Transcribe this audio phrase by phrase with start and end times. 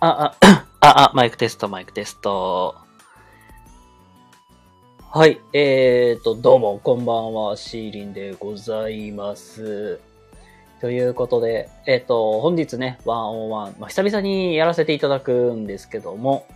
[0.00, 2.76] あ、あ、 あ、あ、マイクテスト、マイクテスト。
[5.10, 9.98] はい、えーと、どうも、こんばんは、シーリンでございます。
[10.80, 16.46] ということで、えっ、と、本日ね、ワンオンワン、まあ、久々にやらせていただくんですけども、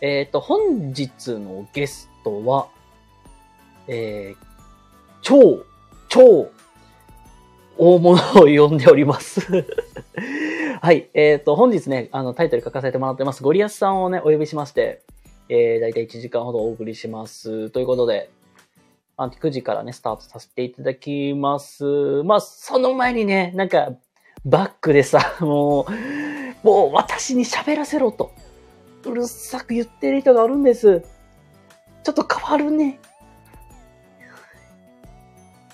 [0.00, 2.68] えっ、と、本日のゲストは、
[3.86, 4.46] えー、
[5.20, 5.62] 超、
[6.08, 6.48] 超、
[7.76, 9.42] 大物を呼んでおります。
[10.84, 11.08] はい。
[11.14, 15.00] えっ、と、本日ね、あの、タイトル書かせてもらってます、ゴリアスさんをね、お呼びしまして、
[15.48, 17.70] えー、だいたい1時間ほどお送りします。
[17.70, 18.28] ということで、
[19.16, 21.84] あ9時からね、スタートさせていただきます。
[22.24, 23.92] まあ、その前にね、なんか、
[24.44, 25.86] バックでさ、 も
[26.62, 28.32] う、もう私に喋らせろと、
[29.06, 31.02] うるさく言ってる人がおるんです。
[32.02, 33.00] ちょっと変わるね。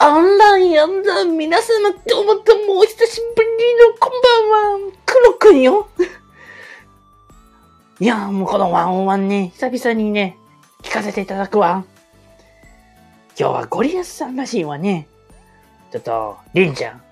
[0.03, 4.12] あらやだ、皆様どうもどうもお久しぶりのこん
[4.48, 5.89] ばんは、黒くんよ。
[8.01, 10.39] いやーもうこのワンオンワンね、久々にね、
[10.83, 11.84] 聞かせていただくわ。
[13.39, 15.06] 今日はゴリアスさんらしいわね。
[15.93, 17.03] ちょっと、リンちゃん、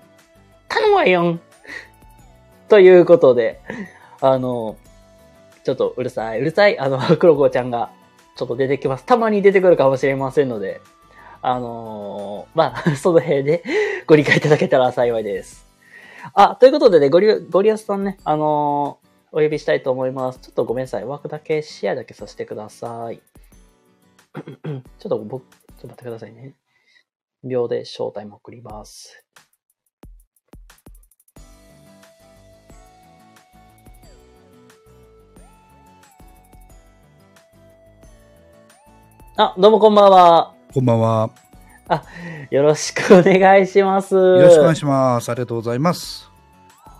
[0.67, 1.39] 頼むわよん。
[2.69, 3.61] ということで、
[4.19, 4.77] あの、
[5.63, 7.91] ちょっとうるさい、うるさい、あの、黒子ちゃんが、
[8.35, 9.05] ちょっと出てきます。
[9.05, 10.81] たまに出てくるかもしれませんので、
[11.41, 13.63] あのーまあ、 その辺で
[14.05, 15.65] ご理解いただけたら幸いです。
[16.33, 20.39] あ、ということでね、ゴリ、ゴリアスさんね、あのーお呼びしたいと思います。
[20.39, 21.05] ちょっとごめんなさい。
[21.05, 23.21] 枠だけ、シェアだけさせてください。
[24.63, 26.55] ちょっと僕、ちょっと待ってくださいね。
[27.43, 29.23] 秒で招待も送ります。
[39.37, 40.58] あ、どうもこんばんは。
[40.71, 41.31] こんばんは。
[42.51, 44.13] よろしくお願いします。
[44.13, 45.31] よよろしくお願いします。
[45.31, 46.29] ありがとうございます。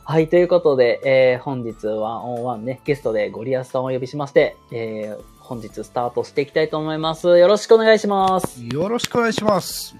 [0.05, 7.27] はい、ということで、えー本日ワンオンワンね、ゲストでゴリアスさんをお呼びしまして、えー本日スタートしていきたいと思います。
[7.37, 8.65] よろしくお願いします。
[8.65, 9.95] よろしくお願いします。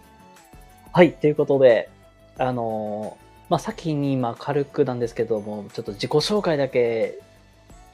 [0.92, 1.92] はい、ということで、
[2.40, 7.20] あのーまあ、先に今軽くなんですけども、ちょっと自己紹介だけ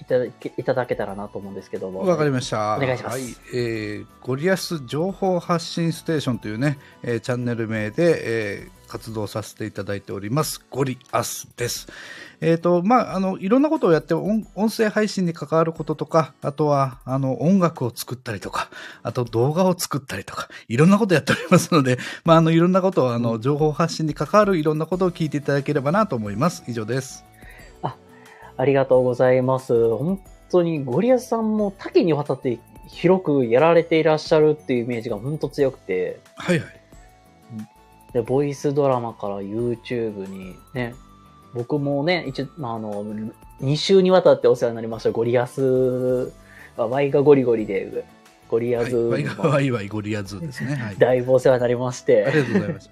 [0.06, 2.02] いただけいただけたらなと思うんですけども。
[2.02, 2.78] わかりました。
[2.78, 10.64] お願いしますはい、えーゴリアス情報発信ステーションというね、えーチャンネル名で、えー活動させていただいております。
[10.70, 11.88] ゴリアスです。
[12.42, 18.70] えっ、と、まあ、あの、いろんなことをやって音、音声配信に関わることとか、あとは、あの、音楽を作ったりとか、
[19.04, 26.64] あと動画を作ったりとか、いろんなことやっておりますので、まあ、あの、いろんなことを、あの、情報発信に関わるいろんなことを聞いていただければなと思います。
[26.68, 27.25] 以上です。
[28.58, 29.96] ありがとうございます。
[29.96, 36.86] 本当にゴリアスさんも多岐にわたって広くやられていらっしゃるっていうイメージが本当強くて、はいはい。
[38.14, 40.96] で、ボイスドラマから YouTube にね、
[41.54, 43.04] 僕もね、一応、まあ、あの、
[43.62, 46.32] 2週にわたってお世話になりましたゴリアス、
[46.78, 48.06] あワイがゴリゴリで、
[48.50, 50.76] ゴリアはい、ズワイガもワイワイゴリアズですね。
[50.76, 50.96] はい。
[51.00, 52.90] だいぶお世話になりまして、ありがとうございます。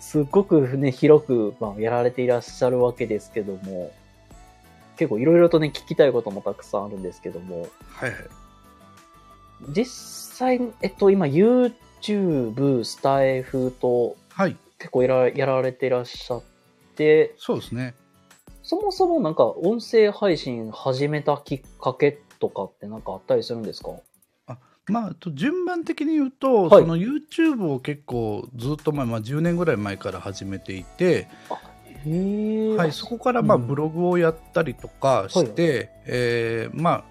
[0.00, 3.92] すっごくね、広く、まあ、やられていらっしゃるわけですけども、
[5.00, 8.20] 結構いろいろとね、聞きたいこともたくさんあるんですけども、はいはい。
[9.70, 9.86] 実
[10.36, 14.56] 際、えっと、今、YouTube、スタイフとはい。
[14.78, 16.42] 結構やらやられていらっしゃっ
[16.96, 17.94] て、そうですね。
[18.62, 23.92] そもそもなんか音声配信始めたきっかけとかってなんかあったりするんですか？
[24.86, 31.26] まあ、と順番的に言うと、はいその YouTube を結構ずっと前、まあ、10年ぐらい前から始めていて。
[32.76, 37.04] はい、そこからまあうんブログをやったりとかして、えーまあ、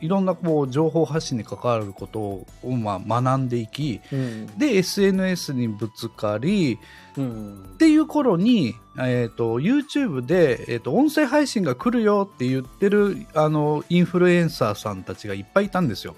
[0.00, 4.46] いろんなこう情報発信に関わることをまあ学んでいきうん。
[4.58, 6.78] で SNS にぶつかり
[7.16, 7.76] うんっ。
[7.76, 16.14] ていう頃に、えー、と YouTube で、えー、と音声配信が来るよって言ってるあのインフルエンサーさんたちがいっぱいいたんですよ。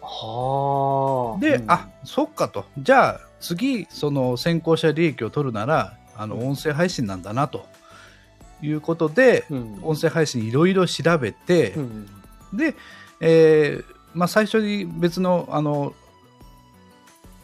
[0.00, 1.40] はあ。
[1.40, 7.66] で、うんあそっかとじゃあ次その先行者利益を取るならあの音声配信なんだなと
[8.62, 9.78] いうことで、うん。
[9.82, 12.06] 音声配信いろいろ調べて、うん。
[12.52, 12.74] で、
[13.20, 15.94] えーまあ、最初に別のあの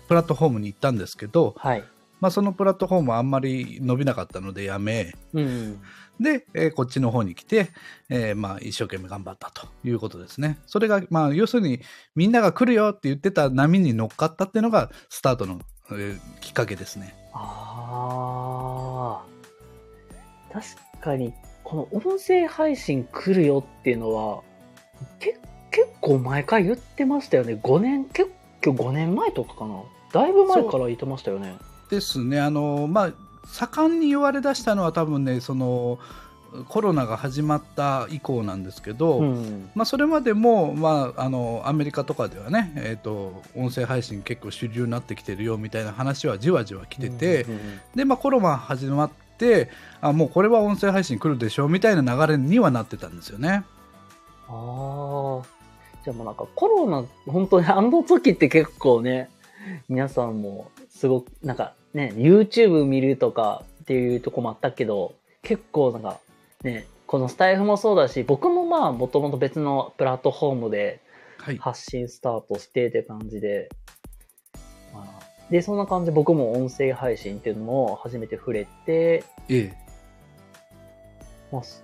[0.07, 1.85] プラットフォームに行ったんですけど、はい。
[2.21, 5.81] まあ、そのプラットフォームはあんまり伸びなかったのでやめうん。
[6.19, 7.71] で、えーこっちの方に来て、
[8.09, 10.59] えーまあ、一生懸命頑張ったということですね。
[10.67, 11.81] それが、まあ、要するに
[12.17, 15.61] みんなが来るよって言ってた波に乗っかったっていうのがスタートの、
[15.93, 17.15] えーきっかけですね。
[17.41, 20.53] ああ。
[20.53, 20.67] 確
[21.01, 21.33] かに、
[21.65, 24.43] この音声配信来るよっていうのは、
[25.21, 25.39] け
[25.71, 27.55] 結構前回言ってましたよね。
[27.63, 28.31] 5年、結
[28.65, 29.83] 構5年前とかかな。
[30.13, 31.55] だいぶ前から言ってましたよね。
[31.91, 32.41] ですね。
[32.41, 33.13] あのまあ
[33.47, 35.99] 盛んに言われだしたのは多分ねその
[36.69, 39.71] コロナが始まった以降なんですけど、うん。
[39.75, 47.59] まあ、それまでも、まあ、あのアメリカとかではね、えー、と音声配信結構主流になってきてるよみたいな話はじわじわ来てて、うん
[47.95, 53.65] で、まあ、コロナ始まってあもうこれは音声配信来るでしょうみたいな流れにはなってたんですよね。
[54.49, 55.59] ああ。
[56.05, 59.29] じゃあもうなんかコロナ、本当にあの時って結構ね、
[59.89, 66.19] 皆さんもすごく、なんかね、YouTube 見るとかっていうとこもあったけど、結構なんか
[66.65, 71.01] ね、このスタイフもそうだし、僕もまあもともと別のプラットフォームで
[71.39, 73.69] はい、発信スタートしてって感じで、
[74.93, 79.77] まあで、そんな感じで僕も音声配信っていうのも初めて触れて、ええ。
[81.51, 81.83] まあ、す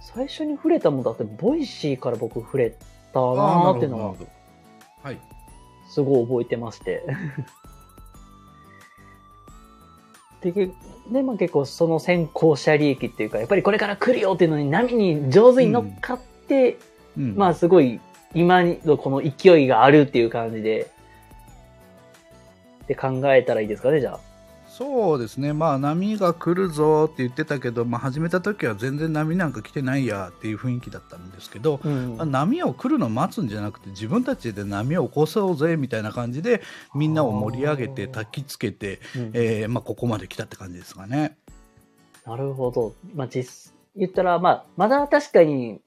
[0.00, 2.70] 最初に触れたもんだって、ボイシーから僕触れ
[3.12, 4.16] たなあーっていうの
[5.02, 5.18] はい。
[5.88, 7.04] すごい覚えてまして。
[10.42, 10.70] で、け
[11.10, 16.76] でまあ、結構その先行者利益っていうか、やっぱりこれから来るよっていうのに波に上手に乗っかって、
[17.16, 18.00] うんまあすごい
[18.34, 20.90] 今のこの勢いがあるっていう感じで、
[22.86, 24.27] で考えたらいいですかね、じゃあ。
[24.78, 36.62] そうですね、まあ、波が来るぞって言ってたけど、まあ、始めた時は全然波なんか来てないやっていう雰囲気だったんですけど、うんまあ波を来るのを待つんじゃなくて自分たちで波を起こそうぜみたいな感じで
[36.94, 41.36] みんなを盛り上げて焚きつけて、うんえーまあ、ここまで来たって感じですかね。
[42.24, 42.94] なるほど。
[43.16, 45.80] まあ、実、言ったら、まあ、まだ確かに、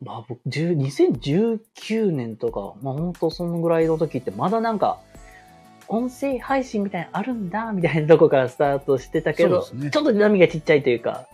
[0.00, 5.00] まあ、僕、10 2019年とか、まあ、本当そのぐらいの時って、まだなんか、
[5.88, 9.90] 音声配信みたいなのあるんだ、みたいなとこからスタートしてたけど、ね。
[9.90, 11.26] ちょっと波がちっちゃいというか、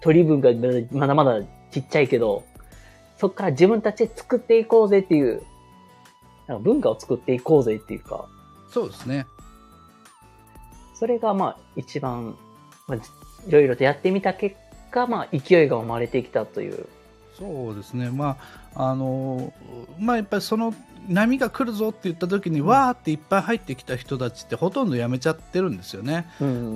[0.00, 0.50] 取り分が
[0.92, 2.44] まだまだちっちゃいけど、
[3.16, 5.42] そこから自分たちで作っていこうぜっていう、
[6.46, 8.26] なんか文化を作っていこうぜっていうか、
[8.70, 9.26] そうですね。
[10.94, 12.36] それがまあ一番、
[12.86, 14.56] まあ、いろいろとやってみた結
[14.90, 16.86] 果、まあ勢いが生まれてきたという。
[17.38, 19.52] そうですね、まああの
[19.98, 20.74] まあ、やっぱりその
[21.08, 26.26] 波が来るぞって言った時に、わーっていっぱい入ってきた人たちってほとんどやめちゃってるんですよね。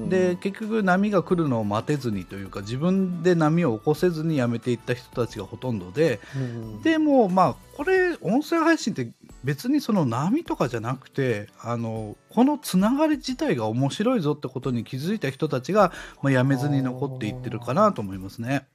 [0.09, 9.09] で結局波が来るのを待てずにというか自分で波を起こせずにやめていった人たちがほとんどでうん、でもまあこれ音声配信って
[9.45, 18.67] 別にその波とかじゃなくてあのこのつながり自体が面白いぞってことに気づいた人たちが、まあ、やめずに残っていってるかなと思いますね。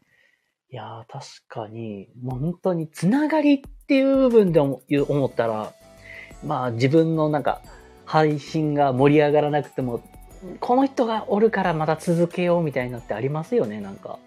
[0.73, 5.73] いやー、確かに、もう本当につながりっていう部分で思思ったら、
[6.45, 7.61] まあ自分のなんか
[8.05, 10.01] 配信が盛り上がらなくても、
[10.61, 14.17] この人がおるからまた続けようみたいなのってありますよね、なんか。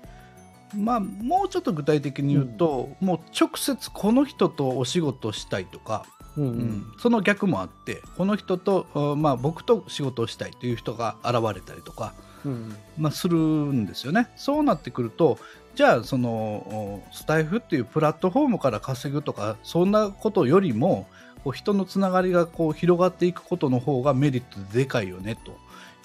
[0.76, 6.04] まあ、もうちょっと具体的に言うと、もう直接この人とお仕事したいとか、
[6.36, 12.12] うんうんその逆もあってこの人と、あまあ、僕と仕事をしたいという人が現れたりとか、
[12.44, 14.28] うんまあ、するんですよね。
[14.36, 15.38] そうなってくると
[15.74, 21.08] じゃあそのおスタイフっていうプラットフォームから稼ぐとかそんなことよりも
[21.42, 25.58] こう人のつながりがこう広がっていくことの方がメリットででかいよねと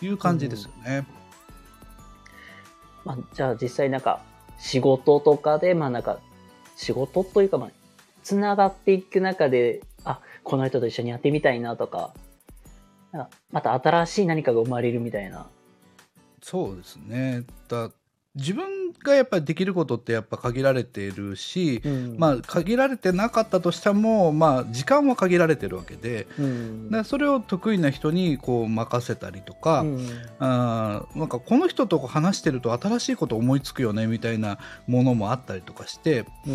[0.05, 1.05] いう感じですよね。
[3.05, 4.21] まあ、じゃあ実際なんか
[4.59, 6.19] 仕事とかで、まあなんか
[6.75, 7.69] 仕事というかまあ、
[8.23, 12.13] つながっていく中で、あ、この人と一緒にやってみたいなとか、
[13.11, 15.47] なんかまた新しい何かが生まれるみたいな。
[16.41, 17.91] そうですねだ
[18.39, 22.15] 自分がやっぱりできることってやっぱ限られているし、うん。
[22.17, 26.27] まあ、限られてなかったとしても、まあ、時間は限られてるわけで。
[26.37, 26.89] うん。
[26.89, 30.07] でそれを得意な人にこう任せたりとか、うん。
[30.39, 36.51] あーなんかこの人と話してると新しいこと思いつくよねみたいなものもあったりとかしてう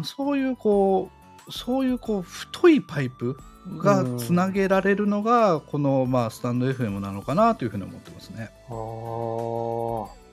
[0.00, 0.04] ん。
[0.04, 1.10] そういうこ
[1.48, 3.36] うそういうこう太いパイプ
[3.78, 8.50] がつなげられるのがこの、まあ、スタンド FM なのかなというふうに思ってますね。
[8.68, 10.23] ああ。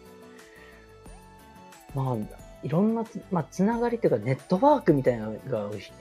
[1.96, 2.18] まあ、
[2.64, 5.92] いろんなつ、まあ、つながりというか、ネットワークみたいなのがひ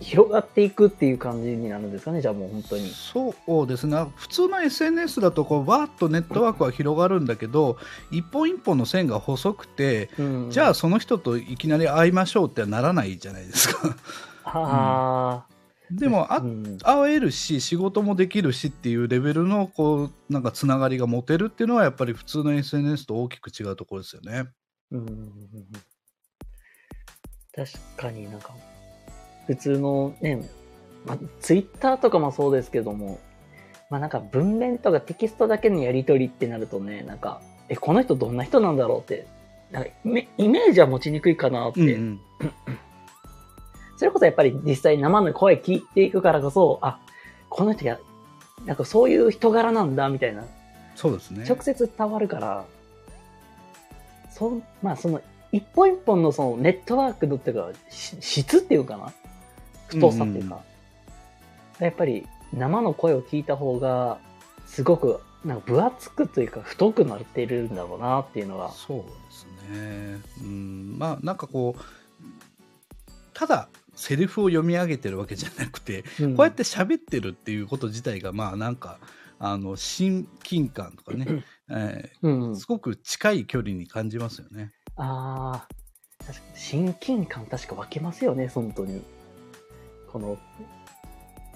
[0.00, 2.88] 広がっていくっていう感じになるんですかね、じゃあもう本当に。
[2.88, 7.76] そうですね普通の SNS だとこうわーっとネットワークは広がるんだけど
[8.10, 13.96] 一本一本の線が細くてうんじゃあその人といきなり会いましょうってはならないじゃないですか。
[14.44, 15.50] ああ。
[15.90, 24.48] でもあうん会えるし仕事もできるしっていうレベルのこうなんかつながりが持てるっていうのはやっぱり普通の SNS と大きく違うところですよね。
[24.92, 25.32] うん
[27.52, 28.54] 確かになんか、
[29.46, 30.48] 普通のね、
[31.04, 33.18] まあ、ツイッターとかもそうですけども、
[33.90, 39.26] まあなんか文面とかテキストだけのやり取りってなるとね、なんか、え、この人どんな人なんだろうって、
[39.72, 42.20] なんかイメイメージは持ちにくいかなって、うんうん。
[43.98, 47.00] それこそやっぱり実際生の声聞いていくからこそ、あ、
[47.48, 47.98] この人や、
[48.64, 50.44] なんかそういう人柄なんだみたいな。
[50.94, 51.44] そうですね。
[51.48, 52.64] 直接伝わるから、
[54.30, 55.20] そう、まあその
[55.52, 59.12] 一本一本のそのネットワークのっていうか、し質っていうかな？
[59.88, 60.62] 太さっていうか、
[61.80, 64.18] やっぱり生の声を聞いた方が、
[64.66, 68.70] すごく、なんか分厚くというか、太くなっているんだろうなっていうのが。
[68.70, 70.20] そうですね。
[70.42, 71.80] うん、まあなんかこう、
[73.34, 76.36] ただセリフを読み上げてるわけじゃなくて、うん。
[76.36, 78.98] こうやって喋ってるっていうこと自体が、まあなんか、
[79.38, 84.72] あの、親近感とかね、 えうんうんーすごく近い距離に感じますよね。
[84.96, 85.68] ああ、
[86.24, 89.02] 確かに親近感確か分けますよね、本当に。
[90.08, 90.38] この、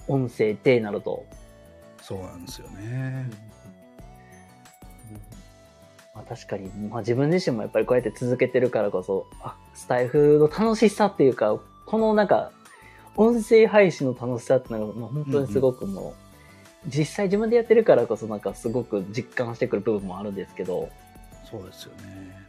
[0.07, 1.25] 音声でなると。
[2.01, 3.29] そうなんですよね。
[6.13, 12.51] まあ、確かに、まあ、自分自身もやっぱりこうやって続けてるからこそ、あ、スタイフの楽しさっていうか、このなんか、
[13.17, 16.24] 音声配信の楽しさっていうのが、まあ、本当にすごくもう、
[16.87, 20.89] 実際自分でやってるからこそなんかすごく実感してくる部分もあるんですけど、
[21.49, 22.45] そうですよね。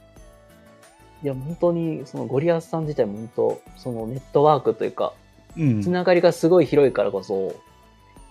[1.22, 5.14] いや、本当に、そのゴリアスさん自体も本当、そのネットワークというか、
[5.56, 5.82] うん。
[5.82, 7.54] つながりがすごい広いからこそ、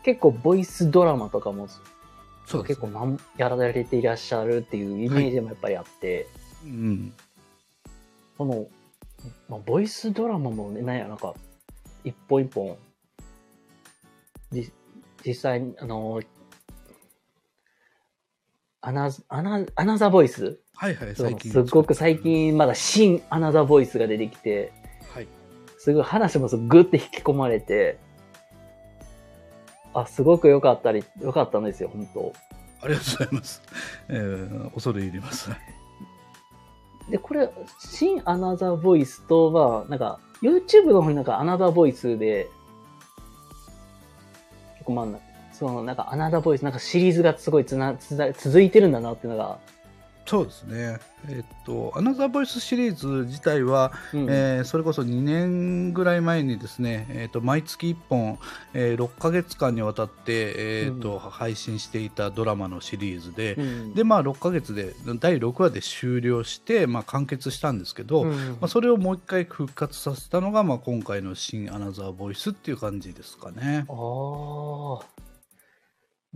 [0.03, 1.67] 結構ボイスドラマとかも
[2.45, 6.27] そうです結構なんやられていらっしゃるっていうイメージもやっぱりあって、
[6.63, 7.13] うん。
[8.37, 8.67] この、
[9.49, 11.33] まあ、ボイスドラマもね、なんや、なんか、
[12.03, 12.77] 一本一本、
[14.51, 14.71] じ
[15.25, 16.21] 実際に、あの、
[18.81, 20.59] アナアナアナザーボイス？
[20.75, 21.51] はいはい、最近。
[21.51, 22.19] すっごく最。
[22.19, 24.71] 近まだ新アナザーボイスが出てきて、
[25.11, 25.27] はい。
[25.79, 27.97] すごい話もすぐって引き込まれて、
[29.95, 32.33] あ、すごく良かったり、良かったんですよ、本当
[32.81, 33.63] ありがとうございます。
[34.09, 35.49] えー、恐れ入ります。
[37.09, 42.49] で、これ、新アナザーボイスとは、なんか、YouTube の方になんかアナザーボイスで、
[44.85, 49.59] 困んない、そのなんかアナダボイス、なんかシリーズがすごいつなつ続いてるんだなっていうのが、
[50.25, 50.97] そうですね。
[51.27, 58.39] えっと、アナザーボイスシリーズ自体は、うんえーそれこそ2年ぐらい前にですね、えっと毎月1本、
[58.73, 73.85] えー6ヶ月間にわたって、えっとうん配信していたドラマのシリーズで、うんでまあ、6ヶ月で第6話で終了して、まあ、完結したんですけど、うんまあ、それをもう一回復活させたのが、まあ、今回の「新アナザーボイス」っていう感じですかね。
[73.89, 75.14] ああ。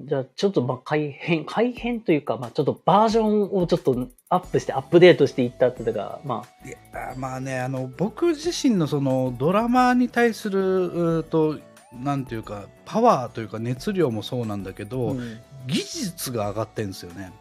[0.05, 6.77] じゃあ、ちょっとまあ改変、改変というか、まあちょっとバージョンをちょっとアップして、アップデートしていったっていうのが、まあ、いや
[7.17, 11.59] まあねあの僕自身のそのドラマに対するうーと
[11.93, 15.39] なんていうかパワーというか熱量もそうなんだけど、うん。
[15.67, 17.31] 技術が上がってるんですよね。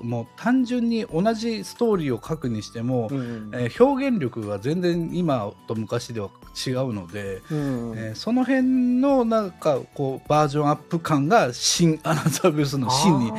[0.00, 3.50] もう単純に同じストーリーを書くにしても、うん。
[3.54, 13.36] えー表現力が全然今と昔では違うので、うんえーその辺のなんかこうバージョンアップ感が新アナザーブースの新に現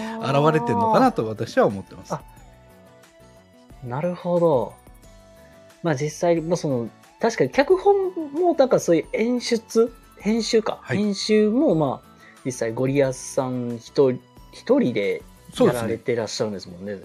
[0.53, 2.13] れてるのかなと私は思ってます。
[2.13, 2.21] あ
[3.83, 4.73] なるほど。
[5.83, 6.89] まあ実際、まあその、
[7.19, 10.79] 確かに脚本も、なんかそういう演出、編集か。
[10.81, 12.09] はい編集も、まあ、
[12.45, 15.21] 実際ゴリアスさん一人、一人で
[15.59, 15.97] やられ。
[15.97, 16.99] てらっしゃるんですもんね。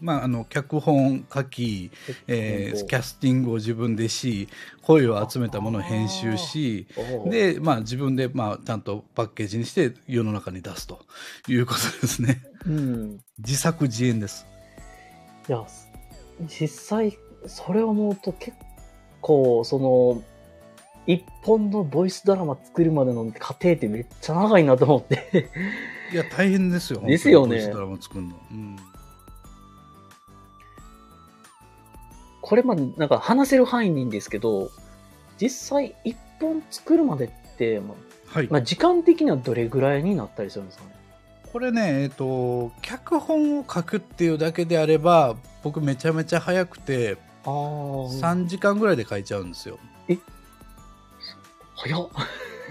[0.00, 1.90] まああの脚本書き、
[2.26, 4.48] えーキャスティングを自分でし、
[4.82, 6.86] 声を集めたものを編集し、
[7.26, 11.00] でまあ自分でまあちゃんとパッケージにして世の中に出すと
[11.48, 12.42] いうことですね。
[12.66, 13.20] うん。
[13.38, 14.46] 自作自演です。
[15.48, 15.64] いや、
[16.46, 18.56] 実際、それを思うと結
[19.20, 20.22] 構、その、
[21.06, 25.50] 一本のボイスドラマ作るまでの過程ってめっちゃ長いなと思って。
[26.12, 27.00] いや大変ですよ。
[27.00, 28.36] ですよねボイスドラマ作るの。
[28.50, 28.76] うん
[32.46, 34.68] これまでなんか話せる範囲にいいんですけど、
[35.40, 38.48] 実際一本作るまでって、まあはい。
[38.50, 40.90] まあ、時間的にはどれぐらいになったりするんですかね？
[41.50, 47.52] これね、えっ、と、脚本を書くっていうだけであれば、僕めちゃめちゃ早くて、ああ。
[47.52, 49.78] 3時間ぐらいで書いちゃうんですよ。
[51.76, 52.08] 早っ。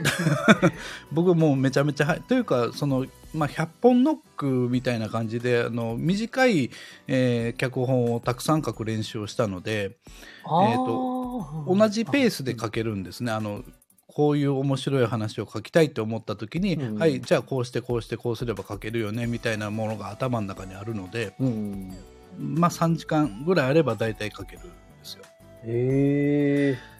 [1.11, 2.19] 僕もうめちゃめちゃ。
[2.27, 6.71] というか、その、まあ、100本ノックみたいな感じで、あの、短い、
[7.07, 9.97] えー脚本をたくさん書く練習をしたので、
[10.45, 11.23] あえーと
[11.67, 13.31] 同じペースで書けるんですね。
[13.31, 13.63] あの、
[14.07, 21.93] こういう面白い話を書きたいって思った時に、うんはい、じゃあこうしてこうしてこうすれば書けるよね、みたいなものが頭の中にあるので、うん。
[22.39, 24.69] まあ3時間ぐらいあれば大体書けるんで
[25.03, 25.23] すよ。
[25.65, 26.92] へえ。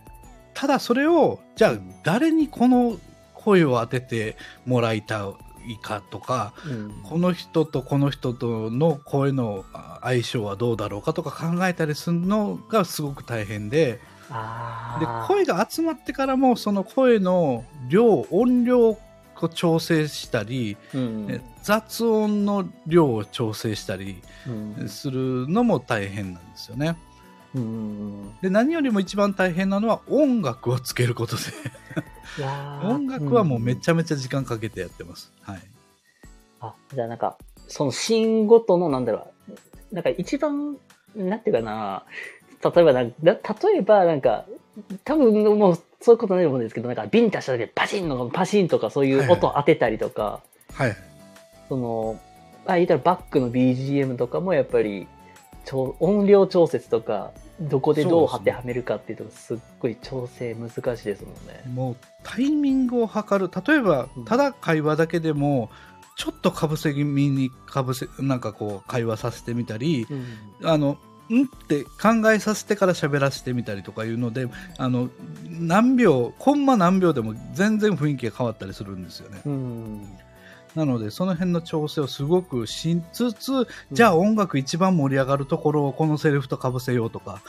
[0.63, 2.98] ただそれを、じゃあうん誰にこの
[3.34, 5.34] 声を当ててもらいた
[5.67, 14.00] いかとか、うんこの人とこの人との声のあ相性はどうだろうかとか考えたりするのがすごく大変で、
[15.01, 15.05] で。
[15.27, 18.98] 声が集まってからもその声の量音量を
[19.53, 24.22] 調整したり、うんえ雑音の量を調整したり
[24.79, 26.88] うんするのも大変なんですよね。
[26.88, 27.12] うんうん
[28.41, 31.43] で、何よりも一番大変なのは音楽をつけることで、
[32.83, 35.31] 音楽はもうめんちゃめちゃ時間かけてやってます。
[35.41, 35.60] はい。
[36.60, 39.27] あ、じゃあなんか、そのシーンごとの、なんだろ
[39.91, 40.77] う、なんか一番、
[41.15, 42.03] なんていうかな、
[42.63, 43.13] 例えばな例
[43.77, 44.45] えばなんか、
[45.03, 50.41] 多分もうそういうことないと思うんですけど、なんかビンタした時でパチンのパチンとかそういう音当てたりとか、
[50.74, 50.95] はい。
[51.69, 52.19] その、
[52.65, 55.07] あ、言ったらバックの BGM とかもやっぱり、
[56.00, 57.31] 音量調節とか、
[57.70, 61.63] どこでどう当てはめるかっていうとこすっごい調整難しいですもんね。
[61.74, 63.51] もうタイミングを測る。
[63.65, 65.70] 例えばうん、ただ会話だけでも、
[66.15, 70.98] ちょっとかぶせ気味にかぶせ、なんかこう会話させてみたり、うんあの、
[71.32, 75.10] んって考えさせてから喋らせてみたりとかいうので、あの、
[75.48, 79.41] 何秒、コンマ何秒でも全然雰囲気が変わったりするんですよね。
[79.46, 80.08] うん。
[80.75, 87.42] なので、その辺の調整をすごくしつつ、じゃあ音楽一番盛り上がるところをこのセリフと被せようとか、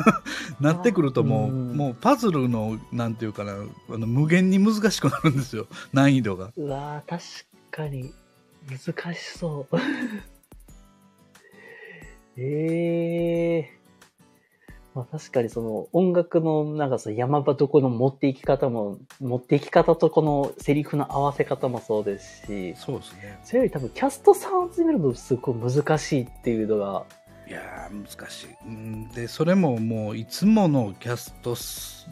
[0.60, 3.56] なってくるともう、うんもうパズルの、なんていうかな、あ
[3.98, 6.52] の無限に難しくなるんですよ、難易度が。
[6.56, 7.24] うわー確
[7.70, 8.12] かに
[8.68, 9.76] 難しそう。
[12.38, 13.81] ええ
[14.94, 23.38] まあ確かにその音楽のなんかその山場とこの持っていき方も、持っていき方とこのセリフの合わせ方もそうですし、そうですね。
[23.42, 27.04] それより多分キャストさんを集めるのすごい難しいっていうのが、
[27.48, 28.46] いやー、難しい。
[28.66, 31.56] うんで、それももう、いつものキャスト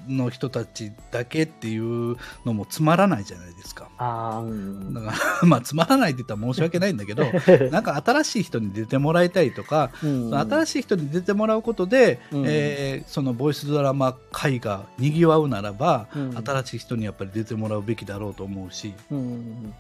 [0.09, 3.89] の人たちだけっていうのもつまらないじゃないですか。
[3.99, 4.93] ああ、うん。
[4.93, 7.25] だから、 まあ、つまらないって言ったら申し訳ないんだけど、
[7.71, 19.75] なんか新しい人に出てもらいたいとか、うん新しい人に出てもらうことで、うんえーそのボイスドラマ界がにぎわうならば、うん新しい人にやっぱり出てもらうべきだろうと思うしうん。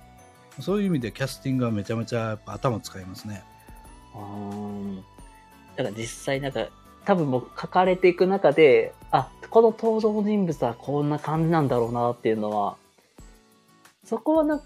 [0.61, 3.43] そういう意味でキャスティングはめちゃめちゃ頭使いますね。
[4.15, 6.69] あーだから実際なんか、
[7.05, 12.77] 多分もう書かれていく中で、あ、この登場人物はこんな感じなんだろうなっていうのは、
[14.05, 14.63] そこはな、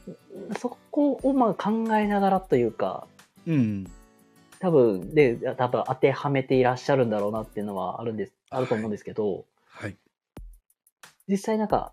[0.58, 3.06] そこをまあ考えながらというか、
[3.46, 3.86] うん、
[4.58, 9.96] 多分、で、多分当てはめていらっしゃるんだろうなっていうのはあるんです、あると思うんですけど、はい、
[11.28, 11.92] 実際なんか、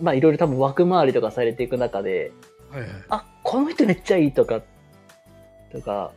[0.00, 2.32] まあいろいろ多分枠回りとかされていく中で、
[2.70, 2.90] はいはい。
[3.08, 4.62] あ、この人めっちゃいいとか、
[5.72, 6.12] とか、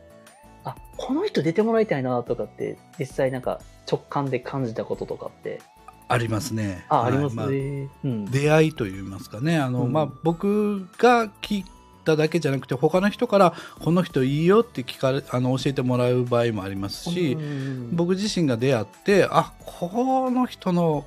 [0.64, 5.60] あ、この人出てもらいたいなとかって、実際なんか直感で感じたこととかって、
[6.08, 6.84] ありますね。
[6.88, 7.88] あ、はいありますまあね。
[8.04, 8.24] うん。
[8.26, 9.58] 出会いといいますかね。
[9.58, 9.92] あの、うん。
[9.92, 11.64] まあ、僕が聞い
[12.04, 21.06] ただけじゃなくて他の人からこの人いいよって聞かれあの教えてもらう場合もありますし、うん僕自身が出会ってあこの人の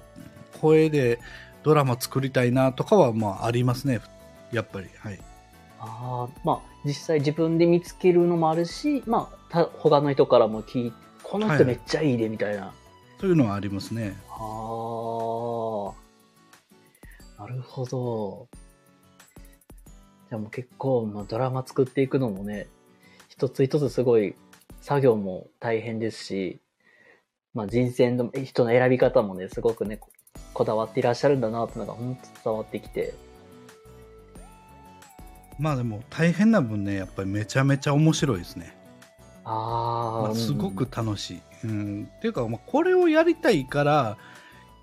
[0.59, 1.19] 声で
[1.63, 4.01] ドラマ作りたいなとかはまあありますね。
[4.51, 4.87] やっぱり。
[4.97, 5.19] はい。
[5.79, 12.73] ああ、まあ実際自分で見つけるのもあるし、まあた他の人からも聞いこの人めっちゃいいでみたいな。
[13.19, 14.33] そういうのはありますねあ
[17.39, 18.47] あ、なるほど。
[20.29, 22.67] じゃあもう結構、まあ、ドラマ作っていくのもね、
[23.29, 24.35] 一つ一つすごい
[24.81, 26.59] 作業も大変ですし、
[27.53, 30.09] まあ人選の人の選び方もね、すごくね、こ
[30.53, 33.15] こだわっていらっしゃるんだなってのが本当伝わってきて。
[35.57, 38.76] まあでも大変な分ねやっぱりめちゃめちゃ面白いですね、
[39.47, 42.09] ああ、まあ、すごうんく楽しい、うん。
[42.17, 44.17] っていうか、まあ、これをやりたいから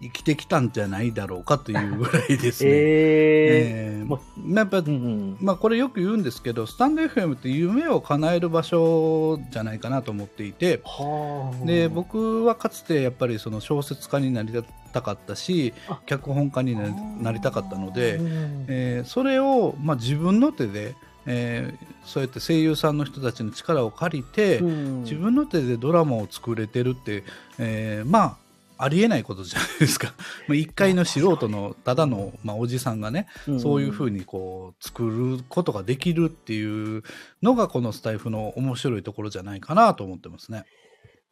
[0.00, 2.70] 生きてきたんじゃないだろうかというぐらいですね。
[2.70, 4.20] え ええーも
[4.54, 5.36] やっぱうんうん。
[5.40, 10.80] まあ、これよく言うんですけどスタンド FM って夢を叶える場所じゃないかなと思っていて。
[10.84, 11.66] はあ。
[11.66, 14.52] で僕はかつてやっぱりその小説家になり
[14.92, 16.00] たかったしあ。
[16.04, 16.76] 脚本家に
[17.22, 18.64] なりたかったので、うん。
[18.68, 20.94] えーそれを、まあ、自分の手で、
[21.26, 27.24] えーそうやって声優さんの人たちの力を借りて、うん自分の手でドラマを作れてるって、
[27.58, 28.36] えーまあ
[28.76, 30.12] ありえないことじゃないですか。
[30.48, 37.02] まあ一回の素人のただの、まあ、おじさんがね、そういうふうにこう作ることができるっていう
[37.42, 40.64] のがこのスタイフの面白いところじゃないかなと思ってますね。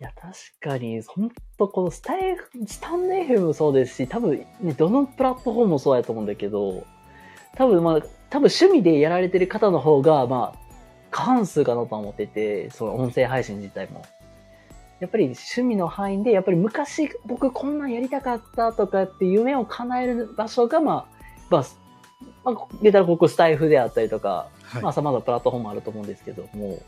[0.00, 6.84] いや、確かに、本当このスタイフ、スタンド FM もそうですし、多分ね、どのプラットフォームもそうやと思うんだけど、
[7.56, 10.58] 多分まあ、多分趣味でやられてる方の方が、まあ、
[11.10, 14.02] 過半数かなと思ってて、その音声配信自体も。
[15.00, 21.64] やっぱり趣味の範囲で、やっぱり昔僕こんなんやりたかったとかって夢を叶える場所が、まあ、まあ、
[22.44, 24.82] まあ、言ったらここスタイフであったりとか、はい。
[24.82, 26.78] まあ、様々なプラットフォームあると思うんですけども、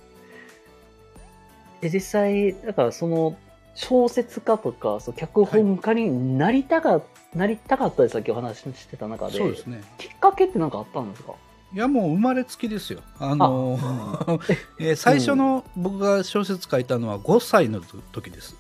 [1.81, 3.37] で、実際、だからその、
[3.75, 7.01] 小説家とか、その脚本家になりたか、
[7.35, 9.83] なりたかったでさっきお話ししてた中で、そうですね。
[9.99, 11.33] きっかけって何かあったんですか？
[11.73, 13.01] いやもう生まれつきですよ。
[13.19, 17.81] あのー えー最初の僕が小説書いたのは5歳の
[18.13, 18.55] 時です。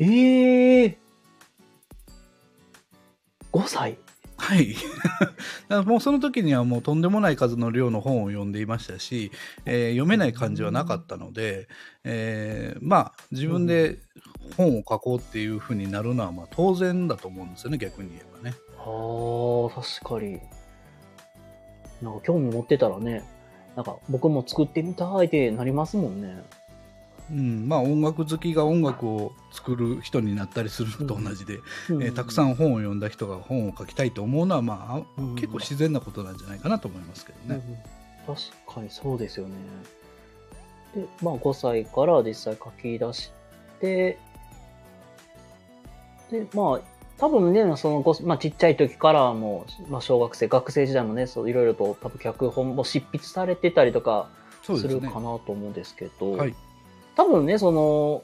[0.00, 0.96] ええー、
[3.52, 3.98] 5歳？
[4.36, 4.74] はい。
[5.18, 5.34] だか
[5.68, 9.32] らもうその時にはもうとんでもない数の量の本を読んでいましたし、
[9.64, 11.68] えー読めない漢字はなかったので、
[12.04, 13.98] えーまあ自分で
[14.56, 18.54] 本を書こうっていうふうになるのはまあ当然だと思うんですよね、逆に言えばね。
[18.78, 20.40] ああ、確かに。
[22.02, 23.24] なんか興味持ってたらね、
[23.74, 26.42] なんか僕も作ってみたいってなりますもんね。
[27.30, 31.60] うん、まあ音楽好きが音楽を作る人になったりするのと同じで、
[31.90, 37.62] うんえーたくさん本を読んだ人が本を書きたいと思うのは、まあ、うん結構自然なことなんじゃないかなと思いますけどね。
[37.68, 38.40] うん確
[38.74, 39.54] かにそうですよね。
[40.94, 43.30] で、まあ5歳から実際書き出し
[43.80, 44.18] て、
[46.30, 46.80] で、まあ、
[47.18, 54.28] 多分ね、そのご、まあ、ちっちゃい時からもう、まあ、小学生、学生時代もね、そういろいろと多分脚本も執筆されてたりとか
[54.62, 55.20] するかな。
[55.20, 56.54] と思うんですけど、はい。
[57.16, 58.22] 多分ね、その、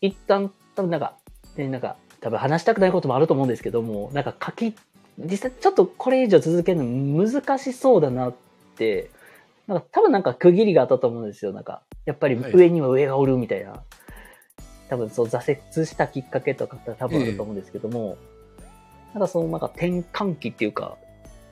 [0.00, 1.14] 一旦、多分なんか、
[1.56, 4.74] ね、なんか、多分話したくないこともあると思うんですけども、なんか書き、
[5.18, 8.34] 実際ちょっとこれ以上続けるの難しそうだなっ
[8.76, 9.10] て、
[9.66, 11.52] なんか多分なんか区切りがあったと思うんですよ。
[11.52, 13.82] なんか、やっぱりはい上には上がおるみたいな。
[14.88, 18.16] 多分そう挫折したきっかけとかって多分あると思うんですけども、
[19.12, 20.96] なんかそのなんか転換期っていうか、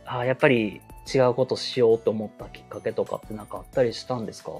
[0.06, 0.80] ああ、やっぱり
[1.12, 4.52] 違うことしようと思ったきっかけとかってなんかあったりしたんですか？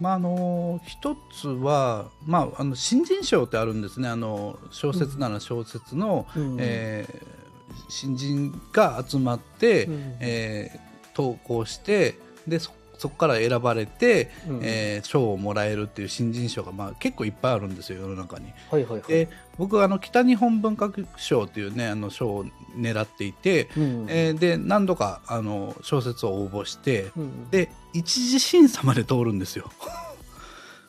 [0.00, 4.08] まああの一つは、まあ、あの新人賞ってあるんですね。
[4.08, 6.56] あの小説なら小説の、うん。
[6.58, 7.40] えー
[7.88, 10.16] 新人が集まって、うん。
[10.20, 18.52] えー投稿してでそそこから選ばれて、うんえー賞をもらえるっていう新人賞が、まあ、結構いっぱいあるんですよ世の中に。
[18.70, 19.02] はいはいはい。
[19.08, 22.44] で僕はあの北日本文学賞っていうねあの賞を
[22.76, 29.70] 狙っていて、うんえーで何度かあの小説を応募してうんで一次審査まで通るんですよ。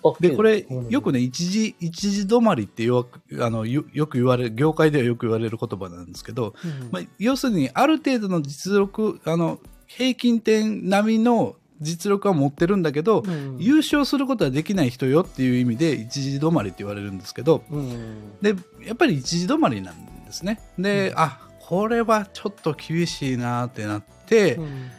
[0.03, 13.57] あでこれうんよくね一時一時止まりってよくあのよよく言われる業界ではよく言われる言葉なんですけど、うんまあ、要するにある程度の実力あの平均点並みの実力は持ってるんだけど、うん。
[13.59, 18.39] 優勝することはできない人よっていう意味で一時止まりって言われるんですけどうん。
[18.41, 20.59] でやっぱり一時止まりなんですね。
[20.77, 24.91] で、あこれはちょっと厳しいなってなって、うん。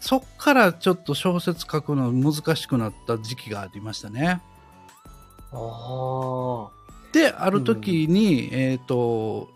[0.00, 4.42] そっからちょっと小説書くの難しくなった時期がありましたね。
[5.52, 6.70] ああ。
[7.12, 9.48] である時に、えっ、と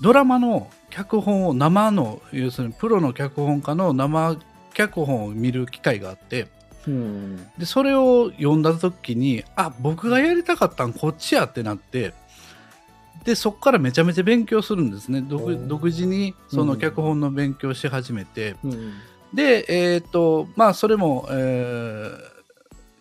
[0.00, 4.36] ドラマの脚本を生の要するにプロの脚本家の生
[4.78, 6.46] 脚本を見る機会があって
[6.86, 7.36] うん。
[7.58, 12.14] でそれを読んだ時にあ僕がやりたかったんこっちやってなって
[13.24, 18.94] でそこからめちゃめちゃ勉強するんですねお独自にその脚本の勉強し始めて、うん。
[19.34, 22.38] でえっ、とまあそれも、えー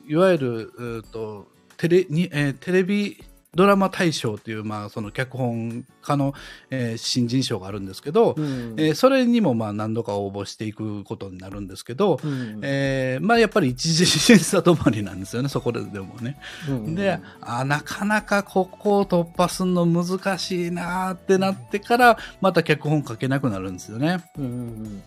[0.09, 3.23] いわゆるえーとテレに、えーテレビ
[3.57, 6.35] ドラマ大賞という、まあ、その脚本家の、
[6.69, 16.37] えー新人賞があるんですけど、うんえーそれにもまあ何度か応募していくことになるんですけど、うんえーまあ、やっぱり一時審査止まりなんですよね、そこででもね。
[16.69, 24.23] うんで、あなかなかここを突破するの難しいなーってなってから、また脚本書けなくなるんですよね。
[24.37, 25.03] うんうん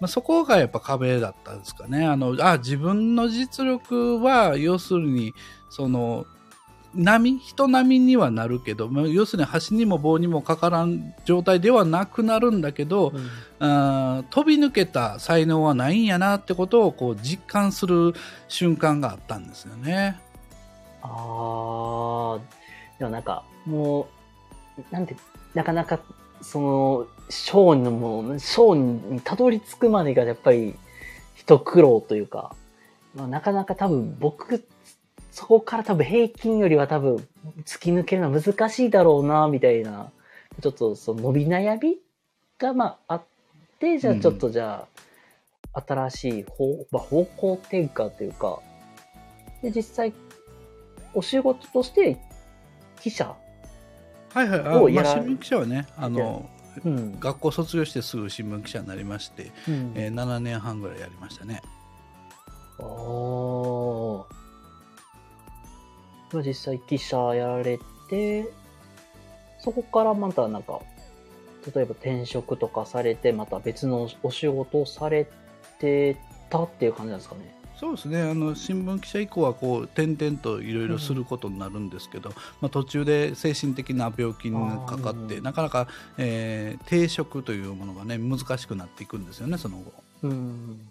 [0.00, 2.06] まあ、そこがやっぱ壁だったんですかね。
[2.06, 5.34] あの、あ、自分の実力は、要するに、
[5.68, 6.24] その、
[6.94, 13.30] 波、人並みにはなるけど、まあ、要するに橋にも棒にもかからん状態ではなくなるんだけど、うん
[13.62, 18.14] あー飛び抜けた才能はないんやなってことをこう実感する
[18.48, 20.18] 瞬間があったんですよね。
[21.02, 22.38] ああ、
[22.98, 24.08] でもなんか、も
[24.78, 25.16] う、なんて、
[25.54, 26.00] なかなか、
[26.42, 30.74] その、賞のもう、賞にたどり着くまでがやっぱり、
[31.34, 32.54] 一苦労というか、
[33.14, 34.64] まあ、なかなか多分僕、
[35.32, 37.26] そこから多分平均よりは多分
[37.64, 40.10] 突き抜けるのは難しいだろうな、みたいな、
[40.60, 41.98] ちょっとその伸び悩み
[42.58, 43.22] がまああっ
[43.78, 44.86] て、じゃあちょっとじゃ
[45.72, 48.60] あ、新しい方,、まあ、方向転換というか、
[49.62, 50.12] で、実際、
[51.14, 52.18] お仕事として
[53.00, 53.36] 記者、
[54.32, 54.60] はいはい。
[54.60, 56.48] あまあ、新聞記者はね、あの、
[56.84, 57.18] うん。
[57.18, 59.92] 学校卒業してすぐ新聞記者になりまして、うん。
[59.94, 61.62] えー7年半ぐらいやりましたね。
[62.78, 64.18] あー。
[64.18, 64.39] まあ
[66.38, 68.48] 実際記者やられて、
[69.58, 70.80] そこからまたなんか、
[71.74, 75.26] 例えば転職とかされて、また別のお仕事をされ
[75.78, 76.16] て
[76.48, 77.60] たっていう感じなんですかね。
[77.80, 82.28] そうですねあの新聞記者以降はこう転々といろいろすることになるんですけど、
[82.60, 85.88] まあ、途中で精神的な病気にかかってあーなかなか、
[86.18, 89.92] えー定職というものがね難しくなっていくんですよねその後。
[90.24, 90.90] うん。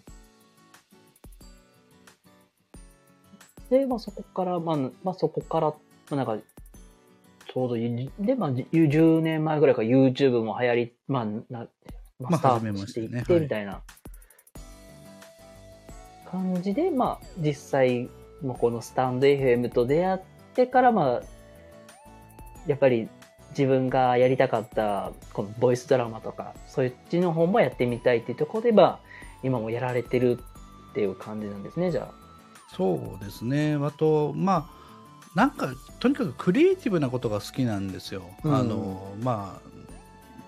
[3.70, 5.76] で、まあそこから、まあ、まあそこから、ま
[6.10, 6.36] あなんか、
[7.52, 11.66] ちょうどい、で、まあ、10年前ぐらいから YouTube も流行り、まあ、な、まあ、
[12.18, 13.82] まあスタートしていって、みたいな。
[16.30, 18.08] 感じで、まあ、実際、
[18.42, 20.20] まあ、このスタンド FM と出会っ
[20.54, 21.22] てから、まあ、
[22.68, 23.08] やっぱり
[23.50, 29.00] 自分がやりたかった、このボイスドラマとか、そっちの方もやってみたいっていうところで、まあ、
[29.42, 30.38] 今もやられてる
[30.90, 32.19] っていう感じなんですね、じゃあ。
[32.76, 33.74] そうですね。
[33.74, 34.80] あと、まあ、
[35.34, 38.22] なんか、とにかくクリエイティブなことが好きなんですよ。
[38.44, 39.70] うんあの、まあ、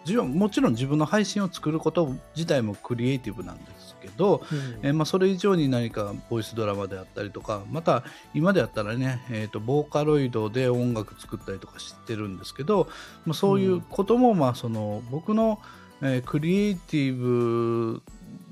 [0.05, 4.43] 自分もちろん自分の配信を作ること自体もクリエイティブなんですけど、
[4.83, 8.03] えーまあ、それ以上に何かボイスドラマであったりとかまた
[8.35, 12.89] 今であったらね、えー、とボーカロイドで音楽作ったりとかしてるんですけど、
[13.27, 15.61] まあ、そういうことも、まあ、その僕の、
[16.01, 18.03] えークリエイティブ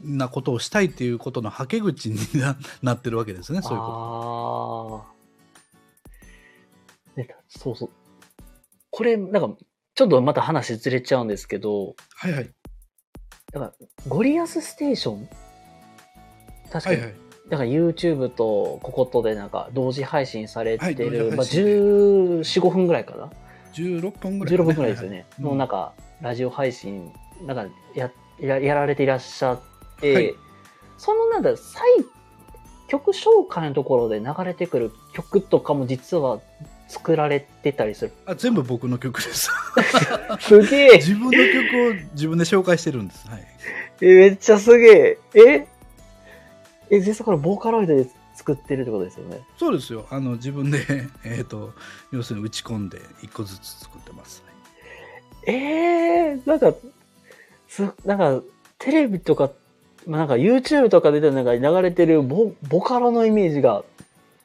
[0.02, 5.20] なことをしたいっていうことのはけ口にななってるわけですねそういうこああ。
[7.16, 7.90] ね、そうそう。
[8.90, 9.56] これ、なんか、
[9.94, 11.96] ちょっとまた話ずれちゃうんですけど、と。
[12.14, 12.50] はいはい。
[13.52, 13.72] だから、
[14.08, 15.28] ゴリアスステーション？
[16.70, 17.14] 確かに、はいはい。
[17.50, 21.70] だから YouTube とこことでなんか同時配信されてはいまあ、時配信で。
[22.42, 23.30] 14、5分ぐらいかな
[23.74, 25.26] ？16分ぐらい、16分ぐらいですよね。
[25.38, 25.44] うん。
[25.46, 28.10] のなんか、ラジオ配信、なんかや、
[28.40, 29.69] ややられていらっしゃって、
[30.02, 30.34] はい。
[30.98, 31.82] そのなんか、再、
[32.88, 36.40] 曲紹介のところで流れてくる曲とかも実は
[36.88, 38.12] 作られてたりする。
[38.26, 39.48] あ全部僕の曲です。
[40.40, 40.96] すげえ。
[40.98, 43.46] 自分の曲を自分で紹介してるんです、はい、
[44.00, 45.18] え、めっちゃすげえ。
[45.34, 45.66] え？
[46.90, 49.40] え、実際これボーカロイドで作ってるってことですよね？
[49.56, 50.06] そうですよ。
[50.10, 50.78] あの自分で、
[51.24, 51.72] えー、と
[52.10, 54.42] 要するに打ち込んで1個ずつ作ってます、
[55.46, 56.74] ええなんか、
[57.68, 58.42] す、なんか、
[58.78, 59.52] テレビとか、まあ、
[60.06, 63.84] なんか YouTube とかでなんか流れてるボボカロのイメージが、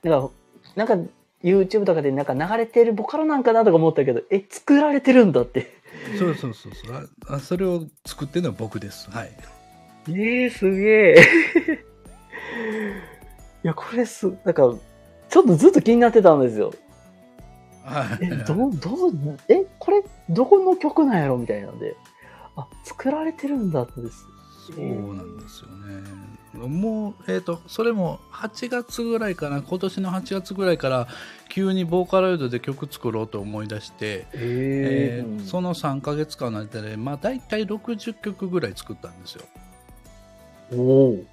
[0.03, 0.29] なんか、
[0.75, 0.97] なんか
[1.43, 5.73] YouTube とかでなんか流れてるボカロなんかなとか思ったけど、え、作られてるんだって。
[6.19, 9.31] そうそうそうそうああそれを作ってるのは僕ですはい
[10.09, 11.15] ええすげえ。
[13.63, 14.75] いや、これす、なんか、
[15.29, 16.71] ちょっとずっと気になってたんですよ。
[17.83, 19.13] はいえ、どう、どう、
[19.47, 21.95] え、これ、どこの曲なんやろみたいなんで。
[22.55, 24.25] あ、作られてるんだってです。
[24.73, 26.25] そうなんですよね。
[26.67, 31.07] もう、えっ、と、それも8月ぐらいかな、今年の8月ぐらいから、
[31.49, 39.45] 急にボーカロイドで曲作ろうと思い出して、ええーその3ヶ月間の間で、まあ、大体60曲ぐらい作ったんですよ。
[40.73, 41.25] おお。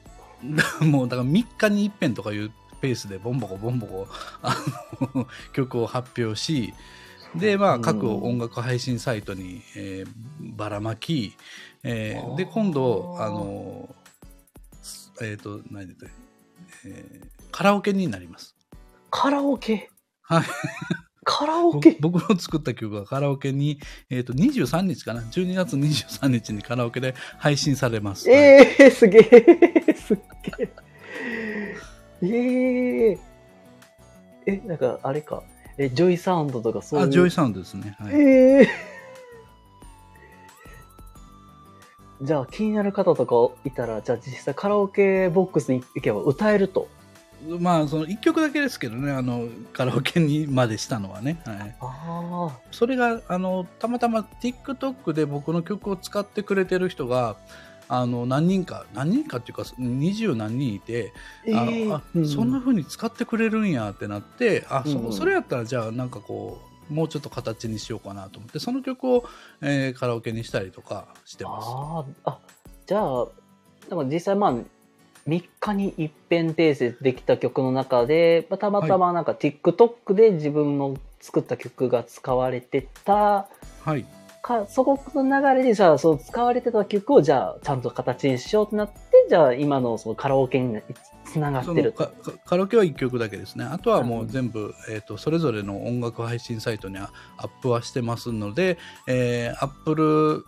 [0.85, 4.09] もう、だから3日に一遍とかいうペースで、ボンボコボンボコ、
[4.43, 4.57] あ
[5.15, 6.75] の、 曲を発表し、
[7.37, 10.13] で、まあ、各うん音楽配信サイトに、えー
[10.55, 11.35] ばらまき、
[11.85, 13.95] えーで、今度、あの、
[15.21, 16.15] えっ、と、何だったっけ
[16.87, 18.57] えーカラオケになります。
[19.11, 19.91] カラオケ？
[20.23, 20.45] はい。
[21.25, 21.97] カラオぼケ？
[22.01, 23.79] 僕の作った曲がカラオケに、
[24.11, 28.29] えっ、と、23日かな ?12 月23日にカラオケで配信されます。
[28.29, 30.19] はいええすげえすっ
[30.57, 30.73] げえ
[32.23, 33.19] ええ
[34.47, 35.43] え、なんか、あれか。
[35.77, 37.07] え、ジョイサウンドとかそういう。
[37.07, 37.97] あ、ジョイサウンドですね。
[37.99, 38.15] はい。
[38.15, 38.92] ええ
[42.23, 46.89] じゃあ、気になる方とかいたら、じゃあ実際カラオケボックスに行けば歌えると。
[47.59, 51.43] まあ、その1曲だけですけどね、あの、カラオケにまでしたのはね。
[51.45, 51.77] はい。
[51.81, 52.61] ああ。
[52.71, 57.37] それが、あの、たまたま TikTok で僕の曲を使ってくれてる人が、
[57.89, 61.13] あの、何人か、何人かっていうか、二十何人いて、
[61.53, 69.25] あええあうそんな風に使ってくれるんやってなって、あ、うんうんそそれやったらじゃあなんかこう、もうちょっと形にしようかなと思って、その曲を、
[69.61, 71.69] えーカラオケにしたりとかしてます。
[72.25, 72.39] あ
[72.87, 73.25] じゃあ、
[73.89, 74.53] だから実際まあ、
[75.29, 83.49] 3日に一遍ペースでできた曲の中で、まあたまたまなんか TikTok で自分の作った曲が使われてた
[83.85, 84.05] はい。
[84.43, 90.81] か、そこの流れで、じゃあ、その使われてた曲を、じゃあ、ちゃんと形にしようってなって、じゃあ、今のそのカラオケに
[91.25, 93.65] つながってるカラオケは1曲だけですね。
[93.65, 100.45] あとはもううん全部、えー、とそれぞれの音楽配信サイトにはアップはしてますので、えー、Apple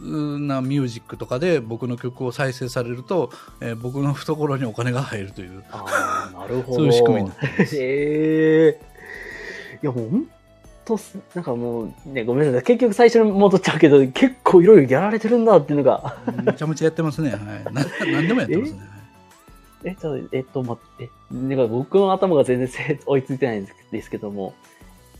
[0.00, 6.74] なミュージックとかで僕の曲を再生されると、えー僕の懐にお金が入るという、なるほど。
[6.74, 7.76] そういう仕組みになってます。
[7.76, 8.80] へえ
[9.82, 10.28] いや、もう、ほん
[10.84, 12.62] とす、なんかもう、ね、ごめんなさい。
[12.62, 16.16] 結局最初に戻っちゃうけど、結構いろいろやられてるんだっていうのが。
[16.44, 17.30] めちゃめちゃやってますね。
[17.30, 17.40] はい。
[17.72, 18.80] な何でもやってますね。
[19.84, 24.54] え、じゃあ、えっと、ま、え、なんか僕の頭が全然せ追いついてないんですけども、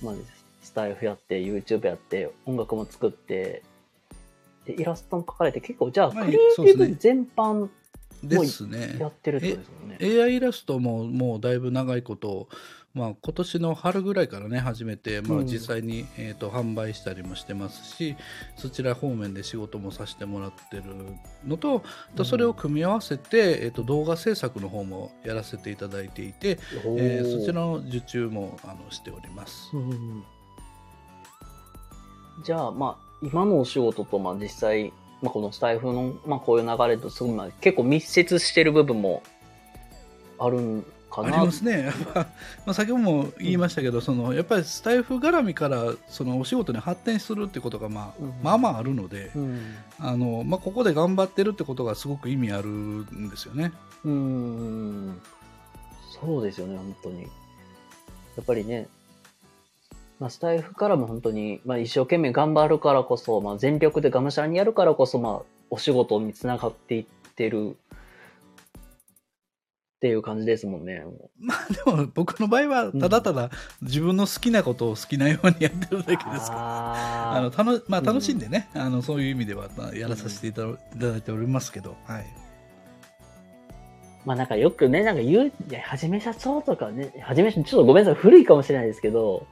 [0.02, 0.14] まあ、
[0.62, 3.62] スタイフやって、YouTube やって、音楽も作って、
[4.64, 7.68] で、イラストも描かれて、結構、じゃあ、まあクリエイティブ全般
[8.22, 8.96] ですね。
[8.98, 10.22] やってるってことですもんね。
[10.22, 12.48] AI イラストももうだいぶ長いこと
[12.94, 15.46] まあ、今年の春ぐらいからね始めて、まあ、うん。
[15.46, 18.16] 実際に、えー、と販売したりもしてますし
[18.56, 20.84] そちら方面で仕事もさせてもらってる
[21.44, 21.82] のと
[22.24, 26.58] それを組み合わせて、えー、と動画制作の方もやらせていただいていて、
[26.96, 29.70] えーそちらの受注もあのしております。
[29.74, 30.22] うん。
[32.44, 39.22] じゃあ、まあ、今のお仕事と、まあ、実際、まあ、このスタイフの、まあ、こういう流れとすごい、まあ、結構密接してる部分も
[40.38, 41.44] あるんかありな。
[41.44, 42.26] ますね、ま
[42.66, 49.76] あ、先ほども言いましたけど、そのやっぱりスタイフ絡みからそのお仕事に発展するってことが、まあうんまあまああるので、うん。
[49.98, 53.72] あのまあ、ここで頑張ってるってことがすごく意味あるんですよね。
[54.04, 55.20] うーん。
[56.20, 57.22] そうですよね、本当に。
[57.22, 57.28] や
[58.42, 58.88] っぱりね、
[60.20, 67.76] まあ、スタイフからも本当に、まあ、一生懸命頑張るからこそ、まあ、全力でがむしゃらにやるからこそ、まあ、お仕事につながっていってる
[69.96, 71.00] っていう感じですもんね。
[71.00, 76.60] もまあでも僕の場合はただただ自分の好きなことを好きなようにやってるだけうですから。
[76.60, 78.06] ああのたのまあ、うん。
[78.06, 82.26] 楽しんでね、あのそういう意味ではまあやらさせていただいておりますけど、はい、
[84.24, 85.52] まあなんかよくね、なんか言う、
[85.82, 89.46] はじめ社長とかね、はじめ、ちょっとごめんなさい、古いかもしれないですけど、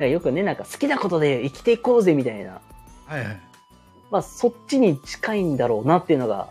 [0.00, 2.60] よくね、なんか好きなことで生きていこうぜみたいな、
[3.06, 3.40] はいはい。
[4.10, 6.50] まあそっちに近いんだろうなっていうのが、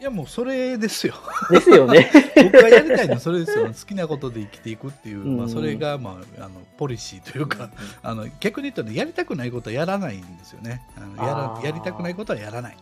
[0.00, 1.12] いやもうそれですよ。
[1.50, 2.10] ですよね。
[2.34, 3.66] 僕がやりたいのはそれですよ。
[3.66, 7.70] 好きなことで生きていくっていう、まあ、うんそれが、まあ、あのポリシーというか、
[8.02, 10.88] あの逆に言うとねやりたくないことはやらないんですよね。
[10.96, 12.76] あのやらやりたくないことはやらない、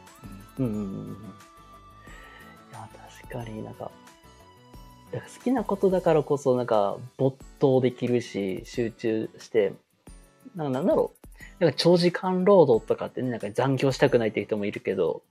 [0.59, 0.67] うん。
[0.67, 0.85] うんうんうん。
[0.85, 1.07] うん。
[1.11, 1.15] い
[2.73, 2.89] や、
[3.21, 3.91] 確かになんか、
[5.13, 9.73] 好きなことだからこそなんか没頭できるし、集中して、
[10.55, 11.11] なんだろ
[11.61, 11.65] う。
[11.65, 15.23] なんか長時間労働とかってね、なんか残業したくないっていう人もいるけど、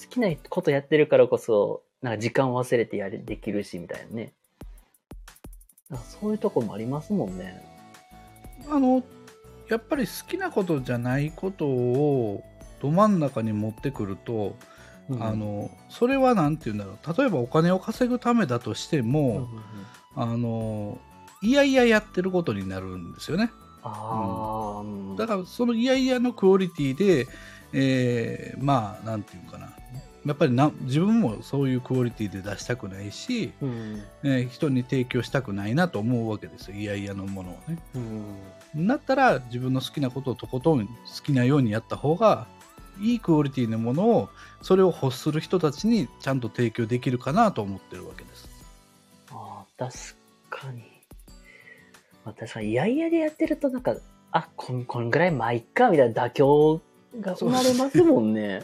[0.00, 4.32] 好きなことやってるからこそ、なんか時間を忘れてやれ、できるし、みたいなね。
[5.90, 7.62] なんかそういうとこもありますもんね。
[8.68, 9.02] あの
[9.68, 12.42] やっぱり好きなことじゃないことを
[12.80, 14.56] ど真ん中に持ってくると、
[15.08, 15.22] うん。
[15.22, 17.18] あ、のそれは何て言うんだろう。
[17.18, 19.48] 例えばお金を稼ぐためだとしても、
[20.16, 21.00] うんあの
[21.42, 23.50] いやいややってることになるんですよね。
[23.84, 25.16] うん。
[25.16, 27.26] だからそのいやいやのクオリティで、
[27.72, 29.73] えーまあなんていうかな
[30.26, 34.02] やっぱりな自分もそういうクオリティで出したくないし、うん。
[34.22, 37.78] えー人に提供したくないなと思うわけですよいやいやのものをね
[38.74, 38.86] うん。
[38.86, 40.92] だったら自分の好きなことをとことん好
[41.24, 42.46] きなようにやった方が
[43.00, 44.28] いいクオリティのものを
[44.62, 48.48] それを欲する人たちにちゃんと提供できるかなと思ってるわけです。
[49.30, 49.92] ああ、確
[50.50, 50.82] かに。
[52.24, 53.96] まあ、確かに、いやいやでやってると、なんか、
[54.30, 56.80] あ、こん、こんぐらいまあいっか、みたいな妥協
[57.20, 58.62] が生まれますもんね。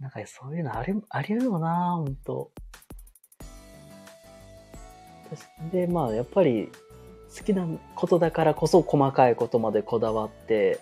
[0.00, 2.50] なんかそういうのあり、あり得るよな、ほんと。
[5.72, 6.70] で、まあ、やっぱり、
[7.36, 10.80] 好きなことだからこそ細かいことまでこだわって、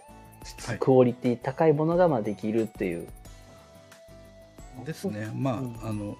[0.64, 3.08] はいクオリティ高いものがまあできるっていう。
[4.84, 5.28] ですね。
[5.34, 6.16] まあ、うんあの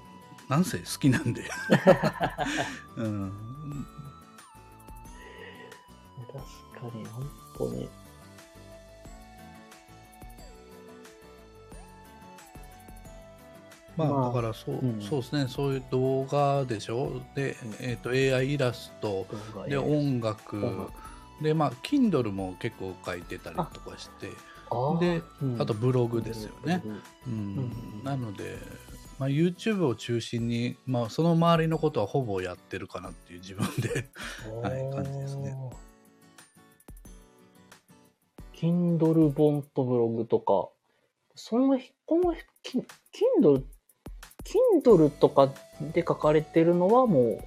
[0.49, 1.43] なんせ好きなんで。
[2.97, 3.33] うん、
[6.27, 7.89] 確かに、本当に。
[13.97, 15.01] まあ、まあだからそう,、うん。
[15.01, 15.49] そうですね。
[15.49, 17.21] そういう動画でしょ？
[17.35, 19.27] で、うんえー、と AI イラスト
[19.69, 20.89] で音楽。
[21.43, 24.31] でまあ Kindle も結構書いてたりとかして
[24.71, 24.99] あー。
[24.99, 25.63] でうん。
[25.63, 26.83] あとブログですよね、
[27.27, 27.33] うん。
[27.33, 28.05] うん。
[28.05, 28.57] なので、
[29.19, 34.09] まあ、YouTube を中心に、まあ、その周りのことはほぼやってるかなっていう自分で
[34.63, 35.57] はい感じですね。
[38.55, 40.69] Kindle 本とブログとか、
[41.35, 42.79] その、この、キ
[43.43, 43.63] Kindle、
[44.83, 47.45] Kindle とかで書かれてるのはもう、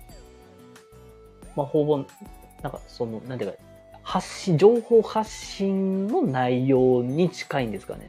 [1.56, 3.58] まあ、ほぼ、なんか、その、なんていうか、
[4.04, 8.08] 発信、情報発信の内容に近いんですかね。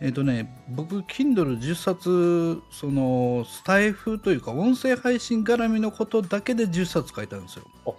[0.00, 7.90] えっ、とね僕 Kindle10 冊そのスタイフというか音声配信絡みのことだけで10冊書いたんですよあ、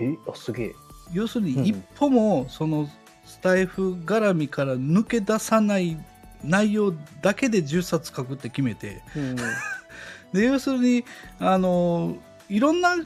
[0.00, 0.74] え、あ、すげえ。
[1.12, 2.88] 要するうんに一歩もその
[3.24, 5.98] スタイフ絡みから抜け出さない
[6.44, 9.36] 内容だけで10冊書くって決めてうん。
[10.32, 11.04] で要するに
[11.38, 12.16] あの
[12.48, 12.96] いろんな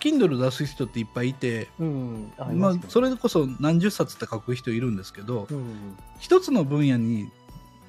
[0.00, 2.32] Kindle 出す人っていっぱいいて、うん。
[2.36, 5.96] ありまあそれこそ何十冊って書く人いるんですけどうん。
[6.18, 7.30] 一つの分野に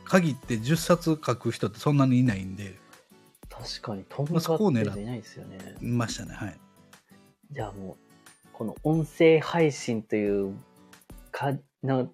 [0.05, 2.77] 限って10冊書く人ってそんなにいないんで
[3.49, 5.59] 確かに、とんまあそこを狙っがっていないですよね。
[5.81, 6.59] いましたねはい
[7.51, 10.55] じゃあもう、この音声配信という
[11.31, 12.09] か、な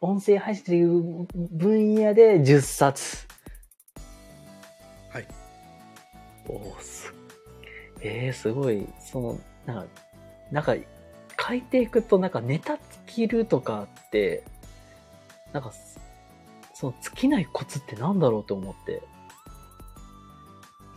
[0.00, 3.26] 音声配信という分野で10冊。
[5.10, 5.28] はい。
[6.46, 7.14] おーす。
[8.00, 9.86] えー、すごい、その、なんか、
[10.52, 10.74] なんか、
[11.46, 14.44] 書いていくと、なんかネタ尽きるとかって、
[15.52, 15.72] なんか、
[16.74, 19.02] その尽きないコツってなんだろうと思って。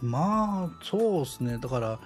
[0.01, 1.99] まあそうですねだから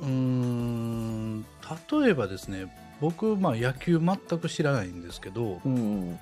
[0.00, 2.66] うーん例えばですね
[3.04, 6.18] 僕、まあ、野球全く知らないんですけどうん。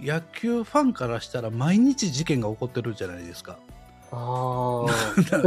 [0.00, 3.58] 野球ファンからしたら毎日事件が起こってるじゃないですか
[4.12, 4.86] あ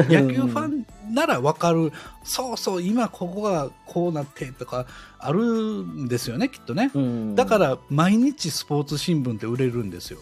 [0.09, 1.91] 野球ファンなら分かる
[2.23, 4.85] そうそう今ここがこうなってとか
[5.19, 7.35] あるんですよねきっとねうん。
[7.35, 10.19] だから毎日スポーツ新聞って売れるんですよ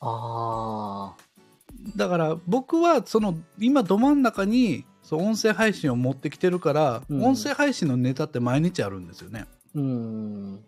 [0.00, 1.96] ああ。
[1.96, 9.46] だから僕はその今ど真ん中にそう音声配信を持ってきてるから、うん音声配信のネタって毎日あるんですよね。
[9.74, 10.64] うん。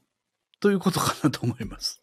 [0.60, 2.02] ということかなと思います。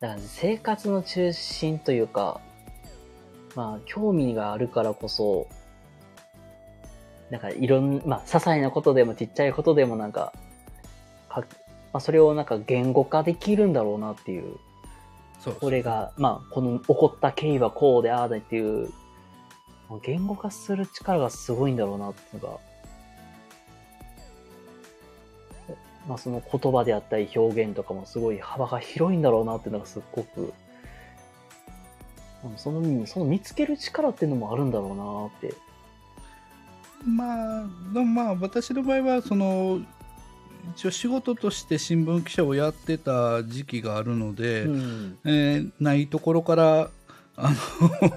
[0.00, 2.40] だから生活の中心というか、
[3.54, 5.46] まあ、興味があるからこそ、
[7.30, 10.32] なんかいろん、まあ、些細なことでもちっちゃいことでもなんか、
[11.28, 11.40] か
[11.92, 14.56] まあ、それをなんか言語化できるんだろうなっていう。
[15.38, 18.90] そうこれが、まあ、この起こった経緯はこうでああだっていう、
[20.02, 22.58] 言語化する力がすごいんだろうなっていうのが、
[26.08, 30.52] まあ、その言葉であったり表現とかもすごい幅が広いんだろうなっていうのがすっごく、
[32.44, 35.56] うんその、その見つける力っていうのもあるんだろうなって。
[37.06, 39.80] まあ、でもまあ私の場合はその
[40.74, 45.18] 一応仕事として新聞記者をやってた時期があるので、うん。
[45.24, 46.90] えーないところから
[47.42, 47.50] あ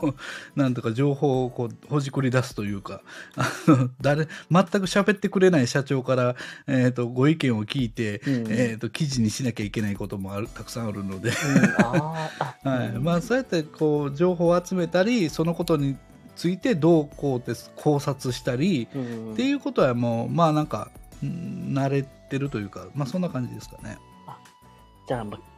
[0.03, 0.15] の
[0.55, 3.01] なんとか情報をこうほじくり出すというか
[3.35, 6.35] あの誰全く喋ってくれない社長から、
[6.67, 8.33] えー、とご意見を聞いて、うん。
[8.49, 11.31] えー、と記事にしなきゃいけないこともあるたくさんあるので、
[11.79, 12.29] は
[12.65, 12.95] い。
[12.95, 13.03] うん。
[13.03, 15.97] まあ、そうやってこう情報を集めたりそのことに
[16.35, 19.33] ついてどうこうです考察したり、うん。
[19.33, 20.89] っていうことはもうまあなんか
[21.21, 23.97] うん慣れてるというか、まあ、そんな感じですかね。
[25.07, 25.52] じゃあ、まあ、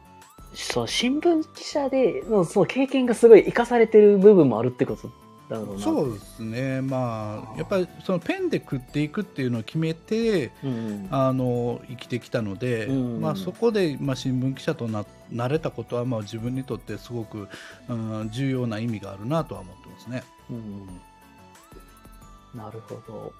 [0.62, 5.10] その新聞記者でのその経験がすごい生かされてる部分もあるってこと
[5.48, 5.82] だろうな。
[5.82, 11.08] そうですね、まあ、やっぱりそのペンで食っていくっていうのを決めて、うん。
[11.10, 17.48] あの生きてきたので、うんまあ、そこで、まあ、新聞記者とななれたことは、まあ、自分にとってすごく、
[17.88, 20.24] うん、重要な意味があるなとは思ってますね。
[20.50, 20.86] うん。
[22.58, 23.32] なるほど。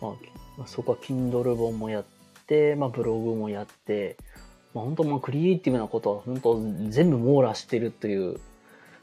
[0.00, 0.10] まあ、
[0.58, 2.04] まあそこは Kindle 本もやっ
[2.46, 4.16] て、まあ、ブログもやって、
[4.74, 8.40] まあ、本当まあクリエイティブなことは本当全部網羅してるという、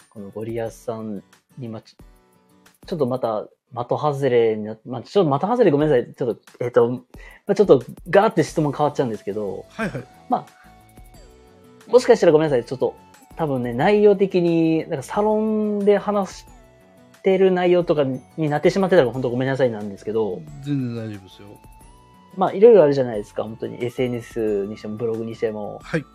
[0.09, 1.23] このゴリアスさん
[1.57, 2.03] に、まあ、ちょ
[2.87, 6.13] ちょっとまた、的外れになまあ、ちょっと的外れごめんなさい。
[6.13, 7.01] ちょっと、えっ、と、ま
[7.47, 10.03] あ、ちょっとガーって質問変わっちゃうんですけど、はいはい。
[10.29, 12.63] まあ、もしかしたらごめんなさい。
[12.63, 12.95] ちょっと、
[13.35, 16.45] 多分ね、内容的に、なんかサロンで話し
[17.23, 21.47] てる内容とかになってしまってたら本当ごめんなさいなんですけど、全然大丈夫ですよ。
[22.37, 23.43] まあ、いろいろあるじゃないですか。
[23.43, 25.81] 本当に SNS にしてもブログにしても。
[25.83, 26.05] はい。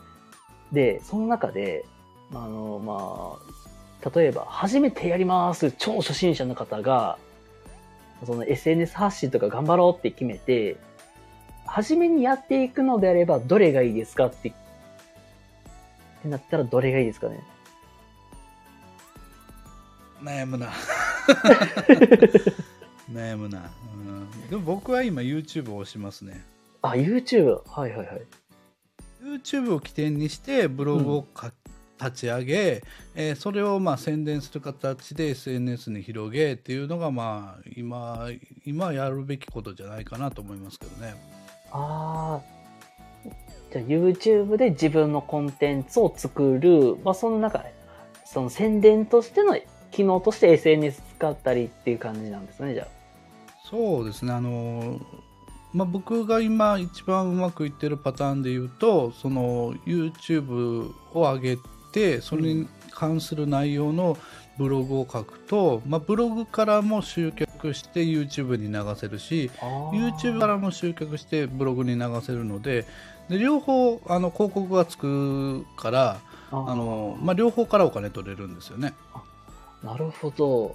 [0.72, 1.84] で、その中で、
[2.32, 3.38] あの、ま
[4.06, 7.18] あ、例えば、初めてやります、超初心者の方が、
[8.24, 10.76] その SNS 発信とか頑張ろうって決めて、
[11.66, 14.52] 初めにやっていくのであれば、どれがいいですかって、っ
[16.22, 17.42] てなったらどれがいいですかね。
[20.22, 20.70] 悩むな。
[23.10, 24.48] 悩むな、うん。
[24.48, 26.44] でも僕は今 YouTube を押しますね。
[26.82, 27.60] あ、YouTube？
[27.66, 28.22] はいはいはい。
[29.22, 31.52] YouTube を起点にしてブログをか、
[32.00, 32.82] 立ち上げ、
[33.14, 38.28] えーそれをまあ宣伝する形で SNS に広げっていうのがまあ今
[38.64, 41.14] 今やるべきことじゃないかなと思いますけどね。
[41.70, 42.62] ああ。
[43.72, 47.64] じゃあ YouTube で自分のコンテンツを作る、まあその中、
[48.24, 49.56] その宣伝としての
[49.92, 52.88] 機能として SNS 使ったりっていう感じなんですね、じゃ
[53.70, 55.00] そうですねあの
[55.72, 61.58] まあ、僕が今一番うまくいってるパターンで言うとその YouTube を上げ
[61.92, 64.18] てそれに関する内容の
[64.58, 69.64] ブログを書くと、まあ、ブログからも集客して YouTube に流せるしあ。
[69.94, 72.84] YouTube からも集客してブログに流せるので
[73.30, 76.20] で両方あの広告がつくから
[76.50, 78.92] あの、まあ、両方からお金取れるんですよね。
[79.84, 80.74] なるほど。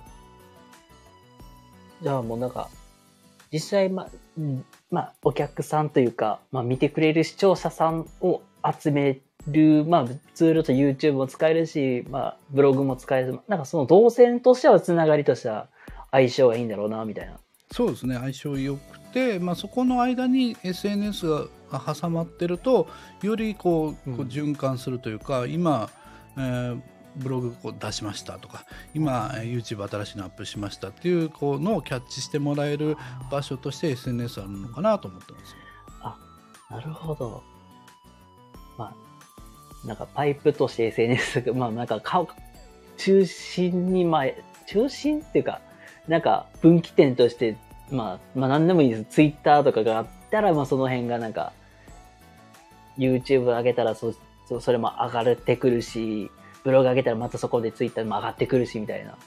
[2.01, 2.69] じゃあもうなんか、
[3.51, 13.39] 実際、まあ、うんまあ、お客さんというか、まあ、見てくれる視聴者さんを集める、まあ、ツールと YouTube も使えるし、まあ、ブログも使える。
[13.47, 15.67] なんかその動線としてはつながりとしては
[16.11, 17.39] 相性がいいんだろうな、みたいな。
[17.71, 21.47] そうですね相性良くて、まあ、そこの間に SNS が
[21.93, 22.87] 挟まってると
[23.21, 25.89] よりこうこううん循環するというか、今、
[26.37, 26.81] えー
[27.15, 32.97] ブログこう出しましたとか今 YouTube 新しいのアップしましたっていうこのをキャッチしてもらえる
[33.31, 35.55] 場所として SNS あるのかなと思ってます。
[36.01, 36.17] あ
[36.69, 37.43] なるほど。
[38.77, 42.27] まあなんかパイプとして SNS がまあなんか顔
[42.97, 44.25] 中心にまあ
[44.67, 45.61] 中心っていうか
[46.07, 47.57] なんか分岐点として
[47.89, 49.05] まあまあ何でもいいです。
[49.05, 51.53] Twitter とかがあったらまあその辺がなんか
[52.97, 54.13] YouTube 上げたらそ
[54.47, 56.31] そそれも上がってくるし
[56.67, 59.17] ブログ上げたらまたそこでツイッターも上がってくるしみたいな。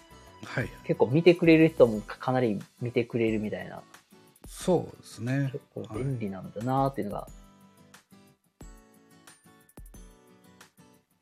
[0.45, 0.68] はい。
[0.84, 3.80] 結構見てくれる人もかなり見てくれるみたいな。
[4.47, 5.49] そうですね。
[5.51, 7.28] 結構便利なんだなっていうのが。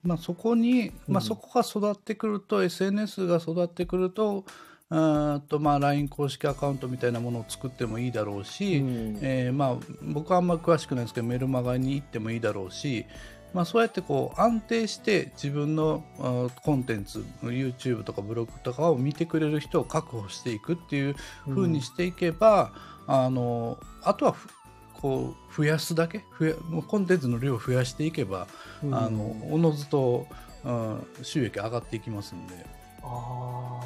[0.03, 4.45] まあ、そこに、まあ、うんそこが育ってくると、SNS が育ってくると、
[4.89, 13.05] とまあ LINE 公式アカウントみたいなものを作ってもいいだろうし、うんえーまあ、僕はあんまり詳しくないんですけどメルマガに行ってもいいだろうし、
[13.55, 21.17] まあ、そうやってこう安定して自分のあコンテンツ YouTube とかブログとかを見てくれる人を確保していくっていう
[21.49, 22.73] 風にしていけば、
[23.07, 24.49] あのあとはふ
[24.95, 26.25] こう増やすだけ？
[26.39, 26.55] 増や
[26.87, 28.49] コンテンツの量を増やしていけば、
[28.83, 30.27] うんあのおのずと、
[30.65, 32.67] うん、収益上がっていきますんで。
[33.03, 33.78] ああ。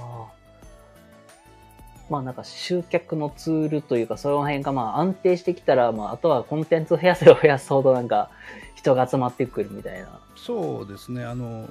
[2.10, 8.30] まあなんか集客のツールというか、その辺がまあ安定してきたら、まああとはコンテンツを増やせば増やすほどなんか
[8.74, 10.20] 人が集まってくるみたいな。
[10.36, 11.24] そうですね。
[11.24, 11.68] あの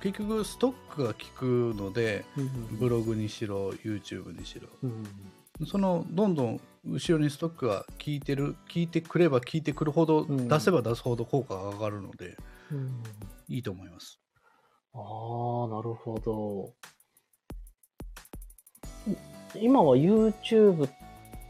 [0.00, 2.24] 結局ストックが効くので
[2.72, 4.68] ブログにしろ YouTube にしろ。
[4.82, 5.06] うん
[5.66, 12.36] そのどんどん後ろにストックが効いてる効いてくれば効いてくるほど、うん出せば出すほど効果が上がるので
[12.70, 13.02] うん
[13.48, 14.20] いいと思います。
[14.94, 16.74] ああ、なるほど。
[19.56, 20.88] 今は YouTube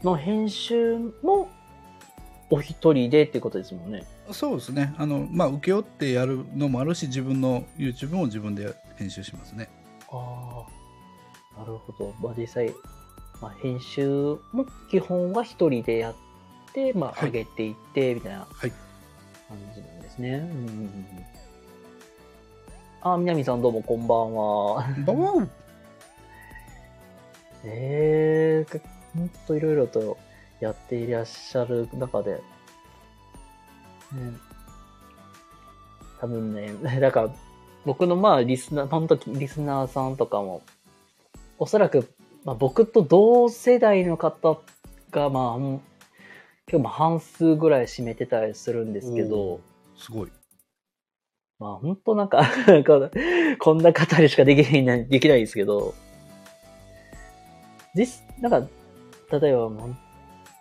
[0.03, 1.49] の編集も
[2.49, 4.03] お一人でっていうことですもんね。
[4.31, 9.67] そうですねあのまあ請け負ってやるのもあるし自分の YouTube も自分で編集しますね
[10.11, 10.65] あ
[11.57, 12.13] あ、なるほど。
[12.21, 12.73] まあ、実際、
[13.41, 14.07] まあ、編集
[14.51, 16.15] も基本は一人でやっ
[16.73, 18.71] て、まあ、はい上げていって、みたいなはい
[19.47, 20.29] 感じなんですね。
[20.35, 20.51] うんうんう
[20.83, 21.25] ん
[23.01, 24.85] あ、南さんどうもこんばんは。
[25.05, 25.49] バワン
[27.63, 28.81] ええー、
[29.15, 30.17] ほんといろいろと
[30.59, 32.41] やっていらっしゃる中で、ね、
[36.19, 37.29] 多分ね、 だから
[37.85, 40.61] 僕のまあリスナー、本当リスナーさんとかも、
[41.57, 42.09] おそらく、
[42.45, 44.59] まあ、僕と同世代の方
[45.11, 45.81] がまあ、うん
[46.69, 49.59] 結構まあ半数ぐらい占めてたりするんですけど、
[49.97, 50.31] すごい。
[51.57, 53.09] まあ本当なんか なんか、
[53.57, 55.95] こんな語りしかできない、できないんですけど、
[57.95, 58.67] 実、なんか、
[59.39, 59.69] 例えば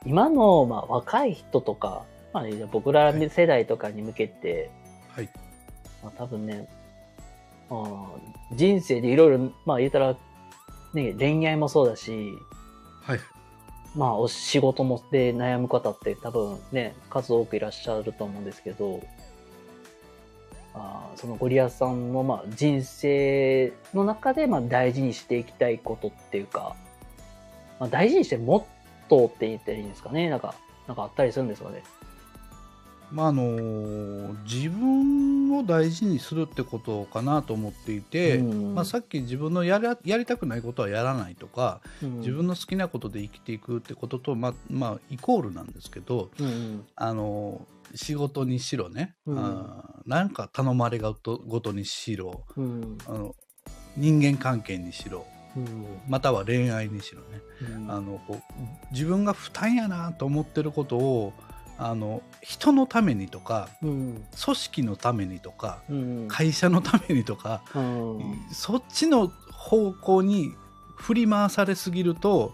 [0.05, 4.71] 今の、まあ、若い人とか、まあ、僕ら世代とかに向けて、
[5.11, 5.29] はい。
[6.03, 6.69] まあ、多分ね、
[7.71, 10.17] あー人生でいろいろ、まあ言うたら、
[10.95, 12.33] ね、恋愛もそうだし、
[13.03, 13.21] はい。
[13.95, 19.03] まあお仕事もで悩む方って多分ね、数多くいらっしゃると思うんですけど、
[20.75, 26.75] あーそのゴリアスさんのまあ人生の中でまあ大事にしていきたいことっていうか、
[27.81, 28.65] まあ、大事にしてるモッ
[29.09, 30.29] トーって言ったらいいんですかね。
[30.29, 30.55] なんか、
[30.87, 31.83] なんかあったりするんですかね。
[33.11, 46.87] まああの自分を大事にするってことかなと思っていて、うんまあ、さっき自分のやりたくないことはやらないとか、うん自分の好きなことで生きていくってことと、まあまあ、イコールなんですけどうんうん。
[46.97, 49.83] あの仕事にしろね、うん。
[50.07, 52.45] なんか頼まれがとごとにしろ。
[52.57, 52.99] うん。
[53.07, 53.35] あの
[53.97, 55.27] 人間関係にしろ。
[55.33, 55.38] うん
[56.09, 57.41] または恋愛にしろね、
[57.77, 57.91] うん。
[57.91, 61.33] あのこう自分が負担やなと思ってることを
[61.79, 64.25] あの人のためにとかうん。
[64.45, 66.29] 組織のためにとかうん。
[66.29, 68.47] 会社のためにとか、うん。
[68.51, 70.53] そっちの方向に
[70.97, 72.53] 振り回されすぎると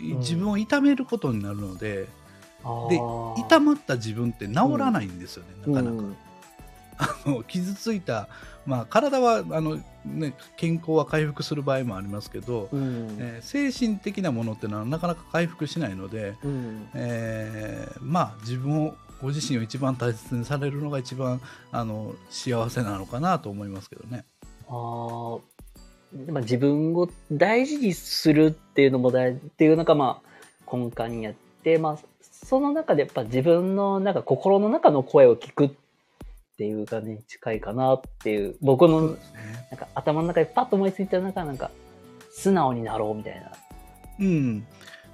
[0.00, 0.18] ん。
[0.18, 2.08] 自分を痛めることになるので、
[2.88, 3.00] で
[3.38, 6.08] 痛まった自分って治らないんですよね、なかなか。
[6.98, 8.28] うんあの傷ついた、
[8.66, 13.16] まあ、体はあの、ね、健康は回復する場合もありますけど、うん。
[13.18, 16.88] えー精神的なものっていうのはなかなか回復しないので、うん。
[16.94, 21.40] えーまあ自分をご自身を一番大切にされるのが一番
[21.72, 24.24] あの幸せなのかなと思いますけどね。
[24.68, 25.40] あー。
[26.30, 35.70] まあ自分を大事にするっていうのも大事っていうのがまあ根幹にあって、まあ、その中でやっぱ自分のなんか心の中の声を聞くっ
[36.56, 39.16] ていう感じに近いかなっていう僕のなん
[39.76, 41.70] か頭の中でパッと思いついたのがなんか
[42.32, 43.52] 素直になろうみたいな。
[44.20, 44.60] うん、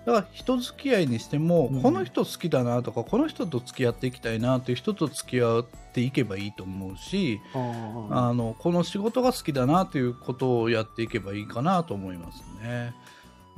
[0.04, 1.82] だから人付き合いにしても、うん。
[1.82, 12.94] この人好きだなとかこの人と付き合っていきたいなっていう人と付き合っていけばいいと思うし、ああのこの仕事が好きだなということをやっていけばいいかなと思いますね。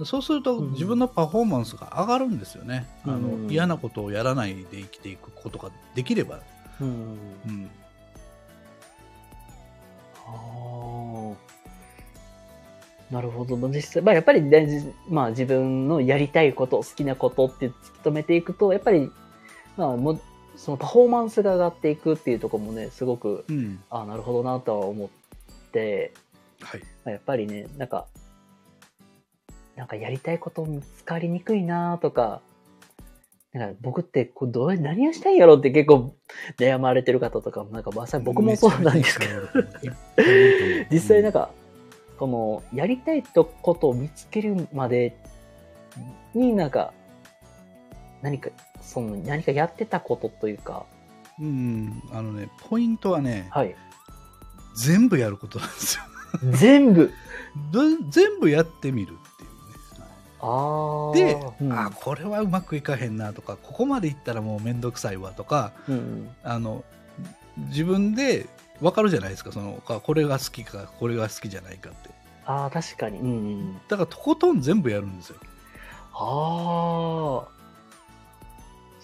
[0.04, 0.72] そうするとうん。
[0.72, 3.50] 自分のパフォーマンスが上がるんですよね、あのうん。
[3.50, 6.40] 嫌なことをやらないで生きていくことができれば、
[6.82, 7.18] うん。
[7.46, 7.70] うん、
[10.26, 11.36] あ
[13.10, 13.12] あ。
[13.12, 13.56] なるほど。
[13.68, 17.74] 実際、まあやっぱり大事、まあ自分のやりたいこと、好きなことって突き
[18.04, 19.10] 止めていくと、やっぱり、
[19.76, 20.20] まあもう、
[20.56, 25.08] そのパフォーマンスが上がっていくっていうところもね、すごく、うんああ、なるほどなとは思っ
[25.72, 26.14] て、
[26.60, 28.06] はいまあやっぱりね、なんか、
[29.76, 32.40] なんかやりたいこと見つかりにくいなとか、
[33.52, 36.14] なんか僕ってこうどう何をしたいんやろって結構
[36.58, 39.48] 悩まれてる方とかも、なんかまさに僕もそうなんですけど、ど
[40.90, 41.50] 実際なんか、
[42.18, 45.16] このやりたいとことを見つけるまで
[46.34, 46.94] になんか、
[48.22, 48.50] 何か、
[48.80, 50.86] その何かやってたことというか、
[51.38, 53.74] うん、あのねポイントはねはい。
[54.74, 56.02] 全部やることなんですよ
[56.52, 57.12] 全部。
[57.70, 59.18] ど全部やってみる。
[61.14, 66.28] で、うん、あこれはうまくいかへんなとかここまでいったらもうめんどくさいわとかうん。
[66.42, 66.84] あの
[67.68, 68.48] 自分で
[68.80, 72.10] 分かるじゃないですかそのかこれが好きかこれが好きじゃないかって
[72.44, 73.18] ああ、確かに。
[73.18, 73.74] うんうん。
[73.88, 75.36] だからとことん全部やるんですよ
[76.12, 77.48] ああ。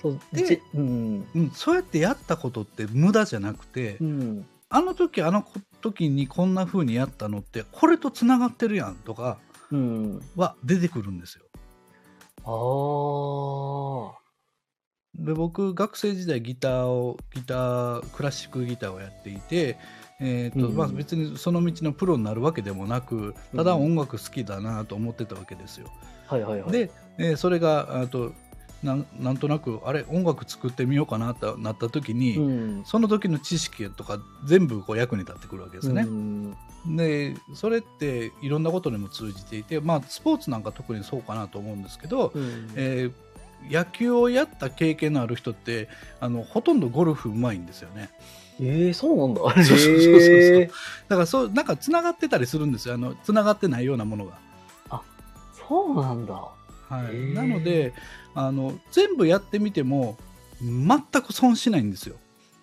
[0.01, 1.27] そう、でじうん。
[1.35, 4.47] うん、そうやってやったことって無駄じゃなくて、うん。
[4.71, 5.47] あの時あの
[5.81, 9.48] 時にこんな風にやったのってこれとつながってるやんとかうん。
[10.37, 11.45] は出てくるんですよ
[12.45, 14.19] ああ。
[15.15, 19.77] で僕学生時代ギターをギタークラシックギターをやっていて、
[20.21, 25.89] えーとうんまあ、別にその道のプロになるわけでもなくただ音楽好きだなと思ってたわけですよ。
[26.27, 26.73] はいはいはい。
[26.73, 28.33] で、えーそれがあと
[28.83, 32.49] なんなんとなくあれ音楽作ってみようかなとなった時に、う
[32.81, 32.85] ん。
[32.85, 36.03] その時の知識とか全部こう役に立ってくるわけですね。
[36.03, 36.57] うん。
[36.97, 43.13] でそれっていろんなことにも通じていて、まあ、スポーツなんか特にそうかなと思うんですけど、うんえー
[43.69, 45.89] 野球をやった経験のある人って
[46.21, 48.09] あのほとんどゴルフうまいんですよね
[48.61, 49.41] ええそうなんだ。
[49.55, 50.71] そうそうそうそうへえ
[51.09, 54.39] だからそうなんかつながってたりするんですよあのつながってないようなものが、
[55.69, 56.35] そうなんだ。
[56.35, 57.93] はい、へーなので
[58.35, 60.17] あの全部やってみても
[60.61, 62.17] 全く損しないんですよ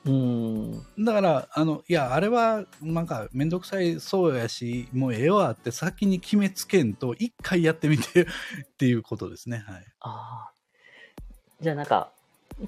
[0.06, 0.86] うん。
[1.00, 8.28] だからあのいやあれはなんか面倒くさいそうやしもうええわって先に決めつけんと一回やってみて っ
[8.78, 10.56] ていうことですねはいああ。
[11.62, 12.12] じゃあなんか、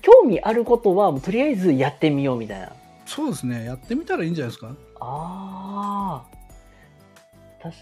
[0.01, 2.71] 興味あることはもうとりあえずやってみようみたいな。
[3.05, 7.61] そうですねやってみたらいいんじゃないですかああ。
[7.61, 7.77] たし、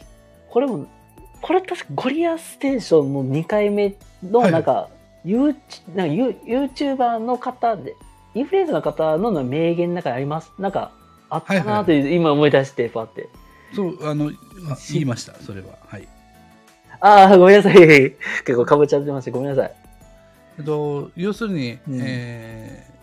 [0.50, 0.88] これも、
[1.42, 4.52] これ確かゴリアステーションの2回目のはい
[5.26, 7.96] なんか、ユーチなんかユーの方で、
[8.34, 10.52] インフルエンサーの方の名言の中にあります？
[10.60, 10.92] なんか、
[11.30, 13.30] あったはいはないという、今思い出して、パって。
[13.76, 14.30] そうあの
[14.72, 16.08] あ言いましたそれははい
[17.02, 17.76] ああ、ごめんなさい。
[18.46, 19.32] 結構かぶっちゃってました。
[19.32, 19.76] ごめんなさい。
[20.60, 22.96] えっと、要するに、うんえー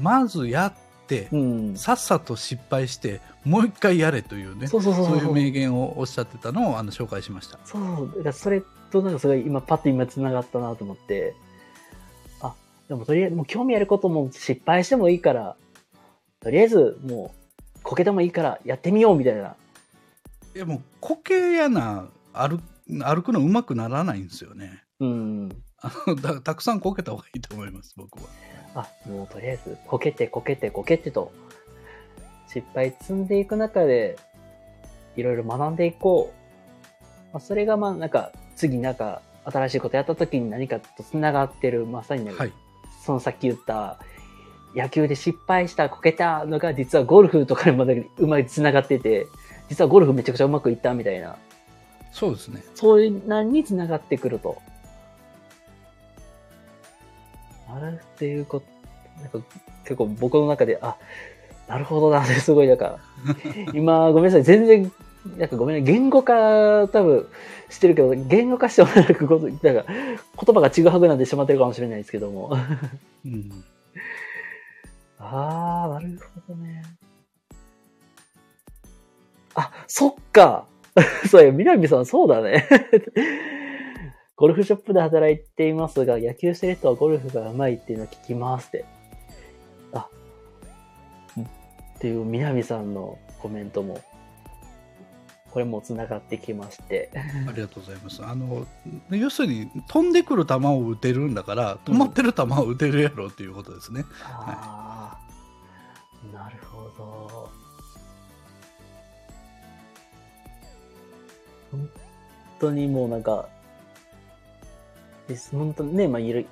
[0.00, 0.72] まずやっ
[1.06, 1.76] て、うん。
[1.76, 5.32] さっさと失敗してもう一回やれというねそうそうそうそういう。
[5.32, 11.45] 名言をおっしゃってたのをあの紹介しましたそう、だからそれとなんかすごい今パッと今繋がったなと思って、あ、
[12.88, 15.56] でもとりあえずもう興味あることも失敗してもいいから、
[16.40, 17.34] とりあえずも
[17.76, 19.56] うこけてもいいからやってみようみたいな。
[20.54, 25.62] いやもうこけやな歩歩くのうまくならないんですよねうん。
[25.78, 28.28] あのだたくさんこけた方がいいと思います僕は
[28.74, 31.32] あ、もうとりあえずこけてこけてこけてと、
[32.46, 34.16] 失敗積んでいく中で、
[35.16, 37.32] いろいろ学んでいこう。
[37.32, 42.52] まあ、それがまあなんか次なんか新しいことやった時に何かと繋がってる、まさにね、はい
[43.06, 43.98] そのさっき言った、
[44.74, 49.28] 野球で失敗した、こけたのが、実はゴルフとかにまでうまい繋がってて、
[49.68, 51.36] 実はゴルフめちゃくちゃうまくいったみたいな、
[52.10, 54.60] そうですねそういう何に繋がってくると。
[57.68, 58.66] あるっていうこと、
[59.22, 59.38] なんか
[59.84, 60.96] 結構僕の中で、あ、
[61.68, 62.98] なるほどな、っ てすごい、なんか、
[63.72, 64.92] 今、ごめんなさい、全然、
[65.38, 67.26] なんかごめんね、言語化多分
[67.68, 69.84] してるけど、言語化してもらえること、なんか言
[70.54, 72.56] 葉がちぐはぐなんでしまってるかもしれないですけども。
[73.24, 73.50] うん
[75.18, 76.82] ああ、なるほどね。
[79.54, 80.66] あ、そっか。
[81.28, 82.66] そうや、南さんそうだね。
[84.36, 88.84] ゴルフショップで働いていますが、野球してる人はゴルフが上手いっていうのを聞きますって。
[89.94, 90.08] あ、
[91.96, 93.98] っていう南さんのコメントも。
[95.56, 97.08] これも繋がってきまして。
[97.14, 98.22] ありがとうございます。
[98.22, 98.66] あの、
[99.08, 104.04] 要するに、飛んでくる球を打てるんだから、止まってる球を打てるやろっていうことですね。
[104.22, 105.18] あ
[106.30, 107.50] あ、なるほど。
[111.72, 111.90] 本
[112.60, 113.48] 当にもうなんか、
[115.28, 116.46] です本当にね、まあ、いる、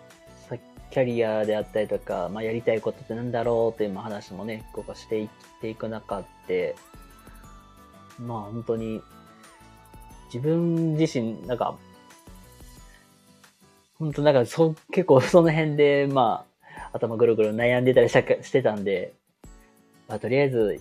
[0.48, 0.56] さ
[0.90, 5.28] キャリアであったりとか、まあ、やりたいことってなんだろうっていうまあ話もね、こうしていっ
[5.60, 6.74] ていく中で、
[8.18, 9.02] まあ本当に、
[10.32, 11.76] 自分自身、なんか、
[13.98, 19.14] 本当なんかそう、結構その辺で、まあ、頭ぐるぐる悩んでたりしてたんで、
[20.08, 20.80] まあとりあえず、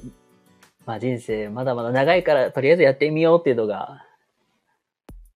[0.85, 4.05] まあ人生まだまだ長いから、とりあえずやってみようっていうのが、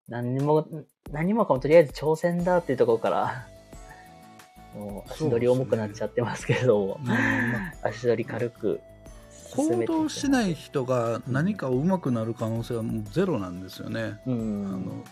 [0.08, 0.68] 何にも、
[1.12, 3.48] 何もかもとりあえず挑戦だっていうところから、
[4.76, 7.16] もう足取り重くなっちゃってますけど、うんま
[7.84, 8.80] あ足取り軽く
[9.58, 14.20] 行動しないい人が何か上手くなる可能性はもうゼロなんですよね。
[14.26, 14.86] うあん。
[14.86, 15.04] の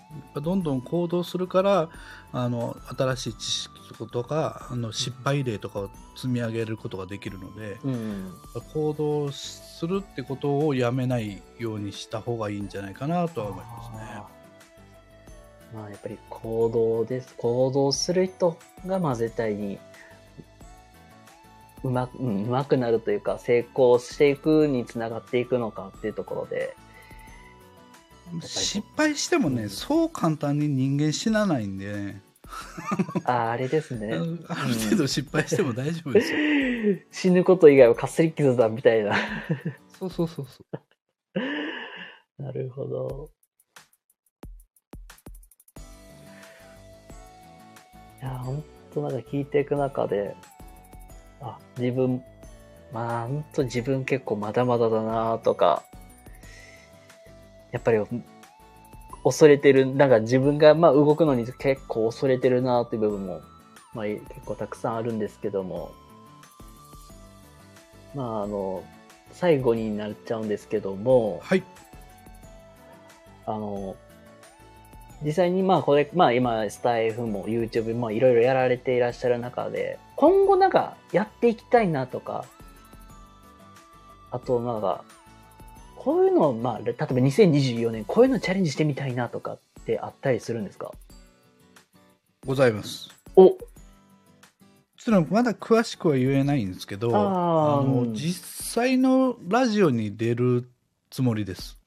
[0.42, 1.90] どんどん行動するから
[2.32, 3.76] あの新しい知識
[4.12, 8.32] とかあの失敗例とかを積み上げることができるのでうん。
[8.74, 14.36] 行動するってことをやめないようにした方がいいんじゃないかなとは思いますね。
[15.74, 17.36] まあやっぱり行動です。
[17.38, 19.80] 行動する人がまあ絶対に
[21.88, 26.76] うま,、うん、うまくなるというか成功していくにつながっていくのかっていうところで。
[28.42, 32.22] 失敗してもねそう簡単に人間死なないんでね
[33.24, 34.08] あーあれですあね。
[34.10, 36.40] る程度失敗しても大丈夫ですよ。
[37.12, 39.16] 死ぬこと以外はかすり傷だみたいな。
[40.00, 40.80] そうそうそうそう。
[42.42, 43.30] なるほど。
[48.22, 48.64] いや、ほん
[48.94, 50.36] となんか聞いていく中で、
[51.42, 52.24] あ、自分、
[52.92, 55.84] まあほんと自分結構まだまだだなとか、
[57.72, 58.00] やっぱり
[59.24, 63.42] 恐れてる、なんか自分がまあ動くのに結構恐れてるなっていう部分も、
[63.94, 65.92] まあ結構たくさんあるんですけども、
[68.14, 68.84] まああの、
[69.34, 71.64] 最後になっちゃうんですけども、はい。
[73.46, 73.96] あの、
[75.24, 82.46] 実際にまあこれ、まあ今スタイフも YouTube もいろいろやられていらっしゃる中で、今後なんかやっていきたいなとか、
[84.32, 85.04] あとなんか、
[85.96, 90.92] こういうのをまあ、例えば2024年こういうのチャレンジしてみたいなとかってあったりするんですか？
[92.46, 93.10] ございます。
[93.36, 93.58] お
[94.98, 100.70] ちょっとまだ詳しくは言えないんですけど、あーうんの実際のラジオに出る
[101.10, 101.78] つもりです。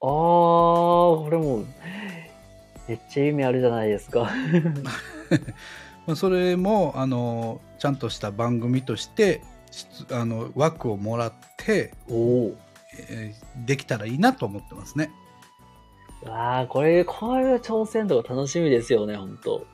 [0.00, 1.66] あー、これもう、
[2.88, 4.28] めっちゃ夢あるじゃないですか。
[6.06, 12.56] まあそれもあのちゃんとした番組として出あの枠をもらって、おお。
[13.08, 15.10] えーできたらいいなと思ってますね。
[16.26, 19.66] ああ、これ、こういう挑戦とか楽しみですよね、本当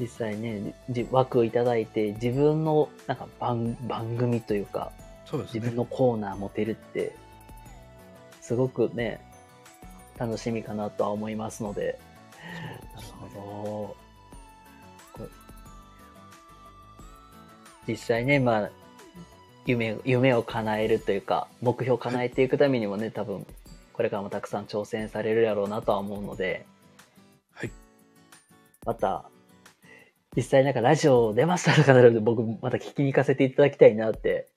[0.00, 4.92] 実際ね、じ枠をいただいて、自分のなんか番番組というか、
[5.24, 5.60] そうですね。
[5.60, 7.14] 自分のコーナー持てるって、
[8.40, 9.20] すごくね、
[10.18, 11.98] 楽しみかなとは思いますので。
[12.94, 13.96] なるほど。
[17.86, 18.70] 実際ね、まあ、
[19.66, 23.46] 夢、夢を叶えるというか、目標を叶えていくためにもね、多分、
[23.92, 26.66] これからもたくさん挑戦されるやろうなとは思うので、
[27.54, 27.70] はい。
[28.86, 29.28] また、
[30.36, 34.48] 実際なんかラジオ出ましたとかなるので、僕また聞きに行かせていただきたいなって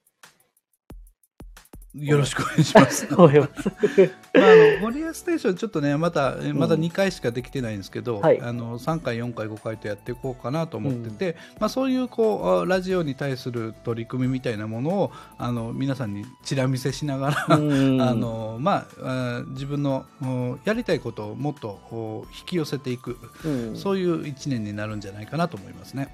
[1.98, 3.08] よろしくお願いします。
[3.10, 3.16] ます。
[3.16, 26.10] まあ、あのゴリアステーション、ちょっとね、また、えまだうん2回しかできてないんですけど、はいあの3回、4回、5回とやっていこうかなと思ってて、まあ、そういうこうラジオに対する取り組みみたいなものをあの皆さんにちら見せしながら、うん あのまあ、自分のおやりたいことをもっとお引き寄せていく、うんそういう1年になるんじゃないかなと思いますね。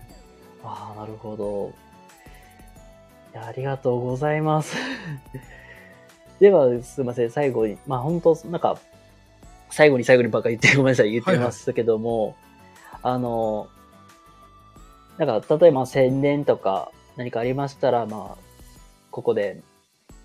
[0.63, 1.73] ああ、なるほど。
[3.33, 4.75] ありがとうございます。
[6.41, 8.79] では、すいません、最後に、まあ本当、なんか、
[9.69, 12.35] 最後に最後にばっかり言ってごめんなさい、言ってましたけども、
[13.03, 13.67] あの、
[15.19, 18.43] なんか、例えば宣伝とか何かありましたら、まあ、
[19.11, 19.61] ここで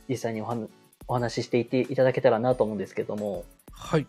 [0.08, 0.68] 実際にお話
[1.08, 4.06] お話ししていっていただけたらなと思うんですけども、はい。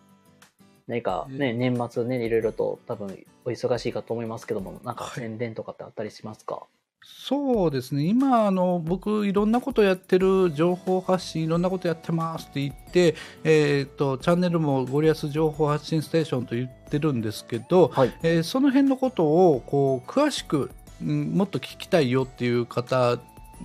[0.87, 5.19] 何かね、年末ね、いろいろと多分お忙しいかと思いますけども、なんかはい。
[5.19, 6.63] 宣伝とかってあったりしますか、
[7.03, 18.17] そうですね、今あの、僕、いろんなことやってる、情報発信、いろんなことやってますって言って、えーと、チャンネルもゴリアス情報発信ステーションと言ってるんですけど、はい。
[18.23, 20.71] えーその辺のことをこう詳しく、
[21.01, 23.19] うんもっと聞きたいよっていう方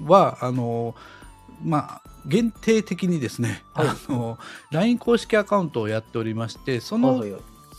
[0.04, 0.94] は、あの
[1.64, 3.88] まあ、限定的にですね、はい。
[3.88, 4.38] あの、
[4.70, 7.24] LINE 公式アカウントをやっておりまして、その、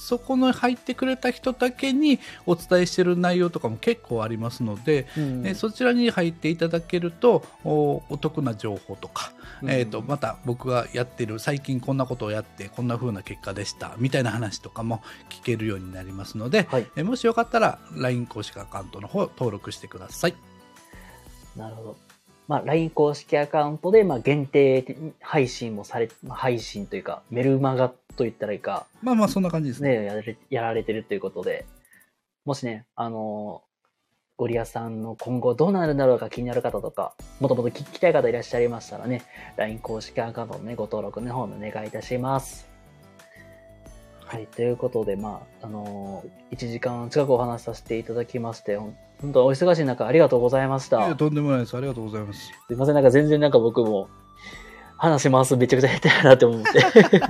[0.04, 9.32] そこの入ってくれた人だけにお伝えしている内容とかも結構ありますので、うんえそちらに入っていただけるとおお得な情報とか、
[9.62, 16.88] うんえー、とまた僕がやってる最近こんなことをやってこんな風な結果でしたみたいな話とかも聞けるようになりますので、はい。
[16.98, 20.36] えもしよかったら LINE 公式アカウントの方登録してください。
[21.56, 22.13] なるほど。
[22.48, 30.00] まあ、LINE 公式アカウントで、まあ、限定配信もされ、まあ配信というか、メルマガと言ったらいいか、まあまあそんな感じですね。
[30.00, 31.66] ね、やられやられてるということで、
[32.46, 33.64] もしね、あの
[34.36, 39.22] ゴリアさんの今後どうなるんだろうか気になる方とか、もともと聞きたい方いらっしゃいましたらね、
[39.58, 42.68] LINE 公式アカウントのね、ご登録の方お願いいたします。
[44.26, 48.80] はい、ということで、まあ、あのー、1時間近くお話しさせていただきまして、
[49.24, 51.06] 本当お忙しい中ありがとうございました。
[51.08, 51.78] いやとんでもないです。
[51.78, 52.52] ありがとうございます。
[52.68, 54.10] すいません、なんか全然なんか僕も、
[54.98, 56.70] 話回すめちゃくちゃ下手やなって思って。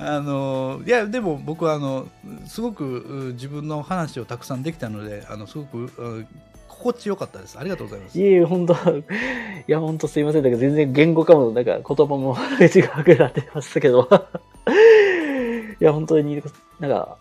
[0.00, 2.06] あのいやでも僕はあの
[2.46, 6.26] すごくう自分の話をたくさんできたのであのすごくう
[6.68, 7.58] 心地よかったです。
[7.58, 8.20] ありがとうございます。
[8.20, 8.76] いえ本当い
[9.66, 10.42] や、本当すいません。
[10.44, 14.08] だから全然言語化も、なんか言葉も 違くなってましたけど。
[15.80, 16.40] いや、本当に、
[16.78, 17.16] なんか、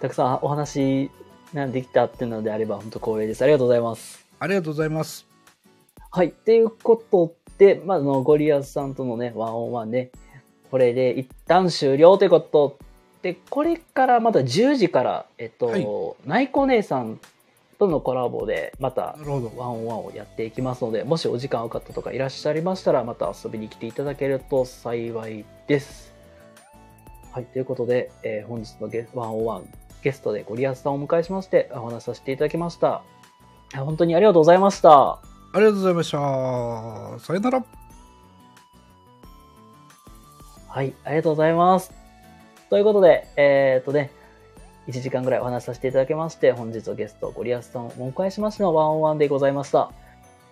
[0.00, 1.10] たくさんお話
[1.54, 3.42] なんできたっていうのであれば、本当光栄です。
[3.42, 4.26] ありがとうございます。
[4.40, 5.24] ありがとうございます。
[6.10, 6.32] はい。
[6.32, 10.10] ということで、まあ、あの、ゴリアスさんとのね、ワンオンワンね、
[10.72, 12.76] これで一旦終了ということ
[13.22, 15.86] で、これからまた10時から、えっと、はい
[16.26, 17.20] 内子姉さん
[17.78, 19.52] とのコラボで、またなるほど。
[19.56, 26.12] ワンオンワンをやっていきますので、もしお時間合う方とかいらっしゃいましたら、また遊びに来ていただけると幸いです。
[27.30, 33.02] はい、ということで、えー本日のゲ One on One ゲストでゴリアスさんをお迎えしまして、お話しさせていただきました。
[33.74, 35.12] 本当にありがとうございました。
[35.12, 35.20] あ
[35.54, 36.18] りがとうございました。
[37.18, 37.64] さよなら。
[40.68, 41.90] はい、ありがとうございます。
[42.68, 44.10] ということで、えーっとね、
[44.88, 49.90] 1時間ぐらいお話しさせていただきまして、本日のゲスト、ゴリアスさんをお迎えしましての One on One でございました。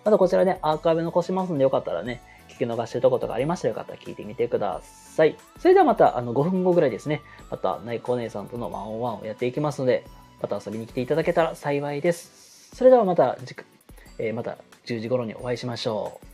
[0.03, 2.21] またこちらね、アーカイブ残しますんで、よかったらね、
[2.53, 5.37] 聞き逃してたことがありましたよかったら聞いてみてください。
[5.59, 10.05] それではまた、あの、5分後ぐらいですね、また、内子姉さんとのワンオンワンをやっていきますので、
[10.41, 12.75] また遊びに来ていただけたら幸いです。
[12.75, 13.37] それではまた、
[14.19, 16.25] えーまた10時頃にお会いしましょう。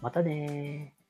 [0.00, 1.01] またね。